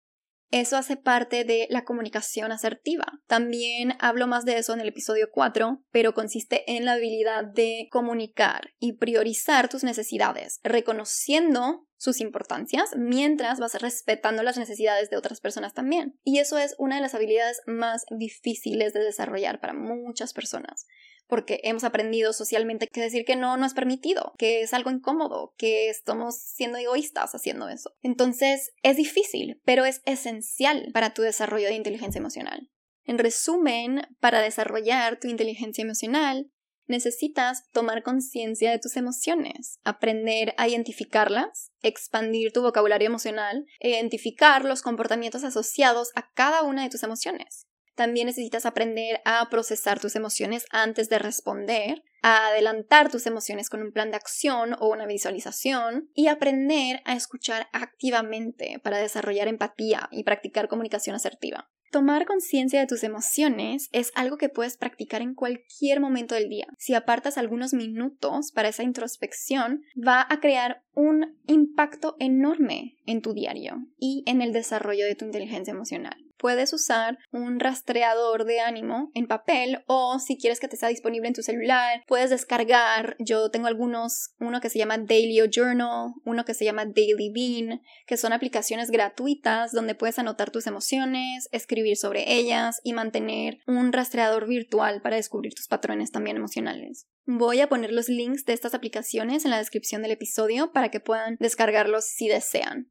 Eso 0.52 0.78
hace 0.78 0.98
parte 0.98 1.44
de 1.44 1.68
la 1.70 1.84
comunicación 1.84 2.52
asertiva. 2.52 3.06
También 3.28 3.94
hablo 4.00 4.28
más 4.28 4.46
de 4.46 4.58
eso 4.58 4.74
en 4.74 4.82
el 4.82 4.88
episodio 4.88 5.30
4, 5.32 5.84
pero 5.92 6.14
consiste 6.14 6.64
en 6.76 6.86
la 6.86 6.94
habilidad 6.94 7.44
de 7.44 7.88
comunicar 7.92 8.72
y 8.80 8.94
priorizar 8.94 9.70
tus 9.70 9.84
necesidades, 9.84 10.60
reconociendo 10.64 11.86
sus 12.00 12.22
importancias 12.22 12.92
mientras 12.98 13.60
vas 13.60 13.80
respetando 13.80 14.42
las 14.42 14.58
necesidades 14.58 15.10
de 15.10 15.18
otras 15.18 15.42
personas 15.42 15.74
también. 15.74 16.18
Y 16.24 16.40
eso 16.40 16.58
es 16.58 16.74
una 16.80 16.96
de 16.96 17.02
las 17.02 17.14
habilidades 17.14 17.62
más 17.68 18.06
difíciles 18.10 18.94
de 18.94 19.02
desarrollar 19.02 19.60
para 19.60 19.74
muchas 19.74 20.34
personas 20.34 20.88
porque 21.28 21.60
hemos 21.64 21.84
aprendido 21.84 22.34
socialmente 22.34 22.88
que 22.92 23.02
decir 23.02 23.24
que 23.24 23.36
no 23.36 23.56
no 23.56 23.68
es 23.68 23.76
permitido, 23.76 24.34
que 24.40 24.64
es 24.64 24.74
algo 24.74 24.90
incómodo, 24.90 25.54
que 25.58 25.88
estamos 25.88 26.36
siendo 26.40 26.80
egoístas 26.80 27.36
haciendo 27.36 27.70
eso. 27.70 27.92
Entonces 28.02 28.72
es 28.82 28.98
difícil, 28.98 29.62
pero 29.64 29.86
es 29.86 30.02
esencial 30.06 30.90
para 30.92 31.14
tu 31.14 31.22
desarrollo 31.22 31.68
de 31.68 31.76
inteligencia 31.76 32.18
emocional. 32.18 32.72
En 33.04 33.20
resumen, 33.20 34.08
para 34.20 34.42
desarrollar 34.42 35.20
tu 35.20 35.28
inteligencia 35.28 35.84
emocional, 35.84 36.52
necesitas 36.90 37.64
tomar 37.72 38.04
conciencia 38.04 38.72
de 38.72 38.80
tus 38.80 38.98
emociones, 38.98 39.80
aprender 39.84 40.54
a 40.58 40.68
identificarlas, 40.68 41.72
expandir 41.82 42.52
tu 42.52 42.62
vocabulario 42.62 43.08
emocional, 43.08 43.66
identificar 43.80 44.66
los 44.66 44.82
comportamientos 44.82 45.44
asociados 45.44 46.10
a 46.16 46.32
cada 46.34 46.64
una 46.64 46.84
de 46.84 46.90
tus 46.90 47.04
emociones. 47.04 47.68
También 48.00 48.28
necesitas 48.28 48.66
aprender 48.66 49.20
a 49.26 49.50
procesar 49.50 50.00
tus 50.00 50.16
emociones 50.16 50.66
antes 50.72 51.10
de 51.10 51.20
responder, 51.20 52.02
a 52.22 52.48
adelantar 52.48 53.12
tus 53.12 53.26
emociones 53.26 53.70
con 53.70 53.82
un 53.82 53.92
plan 53.92 54.10
de 54.10 54.16
acción 54.16 54.78
o 54.80 54.88
una 54.88 55.06
visualización 55.06 56.10
y 56.14 56.28
aprender 56.28 57.02
a 57.04 57.14
escuchar 57.14 57.68
activamente 57.74 58.80
para 58.82 59.00
desarrollar 59.00 59.50
empatía 59.50 60.08
y 60.12 60.24
practicar 60.24 60.70
comunicación 60.70 61.14
asertiva. 61.16 61.70
Tomar 61.92 62.26
conciencia 62.26 62.80
de 62.80 62.88
tus 62.88 63.04
emociones 63.04 63.90
es 63.92 64.12
algo 64.16 64.38
que 64.38 64.50
puedes 64.50 64.78
practicar 64.78 65.22
en 65.22 65.34
cualquier 65.34 66.00
momento 66.00 66.36
del 66.36 66.50
día. 66.50 66.68
Si 66.78 66.94
apartas 66.94 67.38
algunos 67.38 67.74
minutos 67.74 68.52
para 68.52 68.70
esa 68.70 68.84
introspección, 68.84 69.84
va 69.96 70.26
a 70.30 70.40
crear 70.40 70.84
un 70.94 71.38
impacto 71.48 72.16
enorme 72.20 72.98
en 73.06 73.22
tu 73.22 73.34
diario 73.34 73.88
y 73.98 74.24
en 74.28 74.42
el 74.42 74.54
desarrollo 74.54 75.06
de 75.06 75.16
tu 75.16 75.26
inteligencia 75.26 75.72
emocional 75.72 76.29
puedes 76.40 76.74
usar 76.74 77.18
un 77.32 77.60
rastreador 77.60 78.46
de 78.46 78.62
ánimo 78.62 79.12
en 79.14 79.28
papel 79.28 79.84
o 79.86 80.18
si 80.20 80.38
quieres 80.38 80.60
que 80.60 80.68
te 80.68 80.78
sea 80.78 80.90
disponible 80.90 81.28
en 81.28 81.34
tu 81.34 81.44
celular, 81.44 82.04
puedes 82.08 82.32
descargar. 82.32 83.16
Yo 83.20 83.52
tengo 83.52 83.68
algunos, 83.68 84.34
uno 84.40 84.62
que 84.62 84.70
se 84.70 84.80
llama 84.80 84.98
Daily 84.98 85.40
Journal, 85.52 86.14
uno 86.26 86.46
que 86.46 86.54
se 86.54 86.66
llama 86.66 86.86
Daily 86.86 87.32
Bean, 87.32 87.82
que 88.08 88.18
son 88.18 88.34
aplicaciones 88.34 88.90
gratuitas 88.90 89.72
donde 89.72 89.96
puedes 89.96 90.18
anotar 90.18 90.50
tus 90.50 90.66
emociones, 90.66 91.50
escribir 91.52 91.98
sobre 91.98 92.34
ellas 92.34 92.80
y 92.84 92.94
mantener 92.94 93.60
un 93.68 93.92
rastreador 93.94 94.48
virtual 94.48 95.02
para 95.02 95.18
descubrir 95.18 95.54
tus 95.54 95.68
patrones 95.68 96.12
también 96.12 96.38
emocionales. 96.38 97.08
Voy 97.26 97.60
a 97.60 97.70
poner 97.70 97.92
los 97.92 98.10
links 98.10 98.46
de 98.46 98.54
estas 98.54 98.74
aplicaciones 98.74 99.46
en 99.46 99.52
la 99.52 99.60
descripción 99.60 100.02
del 100.02 100.12
episodio 100.12 100.72
para 100.72 100.90
que 100.90 101.00
puedan 101.00 101.38
descargarlos 101.40 102.06
si 102.06 102.28
desean. 102.28 102.90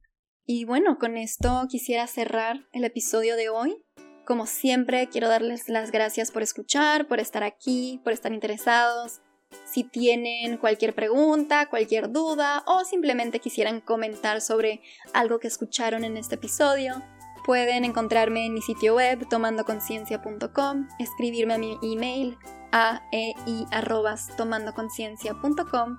Y 0.50 0.64
bueno, 0.64 0.98
con 0.98 1.18
esto 1.18 1.66
quisiera 1.68 2.06
cerrar 2.06 2.64
el 2.72 2.86
episodio 2.86 3.36
de 3.36 3.50
hoy. 3.50 3.84
Como 4.24 4.46
siempre, 4.46 5.06
quiero 5.08 5.28
darles 5.28 5.68
las 5.68 5.90
gracias 5.90 6.30
por 6.30 6.42
escuchar, 6.42 7.06
por 7.06 7.20
estar 7.20 7.42
aquí, 7.42 8.00
por 8.02 8.14
estar 8.14 8.32
interesados. 8.32 9.20
Si 9.66 9.84
tienen 9.84 10.56
cualquier 10.56 10.94
pregunta, 10.94 11.68
cualquier 11.68 12.12
duda 12.12 12.64
o 12.66 12.86
simplemente 12.86 13.40
quisieran 13.40 13.82
comentar 13.82 14.40
sobre 14.40 14.80
algo 15.12 15.38
que 15.38 15.48
escucharon 15.48 16.02
en 16.02 16.16
este 16.16 16.36
episodio, 16.36 17.02
pueden 17.44 17.84
encontrarme 17.84 18.46
en 18.46 18.54
mi 18.54 18.62
sitio 18.62 18.94
web 18.94 19.28
tomandoconciencia.com, 19.28 20.88
escribirme 20.98 21.52
a 21.52 21.58
mi 21.58 21.76
email 21.82 22.38
a 22.72 23.06
ei.tomandoconciencia.com 23.12 25.98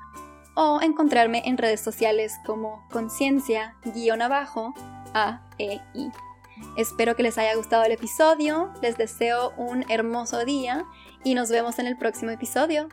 o 0.61 0.81
encontrarme 0.81 1.41
en 1.45 1.57
redes 1.57 1.79
sociales 1.79 2.33
como 2.45 2.85
conciencia-abajo 2.91 4.73
AEI. 5.13 6.11
Espero 6.75 7.15
que 7.15 7.23
les 7.23 7.37
haya 7.37 7.55
gustado 7.55 7.85
el 7.85 7.93
episodio, 7.93 8.73
les 8.81 8.97
deseo 8.97 9.53
un 9.55 9.89
hermoso 9.89 10.43
día 10.43 10.85
y 11.23 11.33
nos 11.33 11.49
vemos 11.49 11.79
en 11.79 11.87
el 11.87 11.97
próximo 11.97 12.31
episodio. 12.31 12.89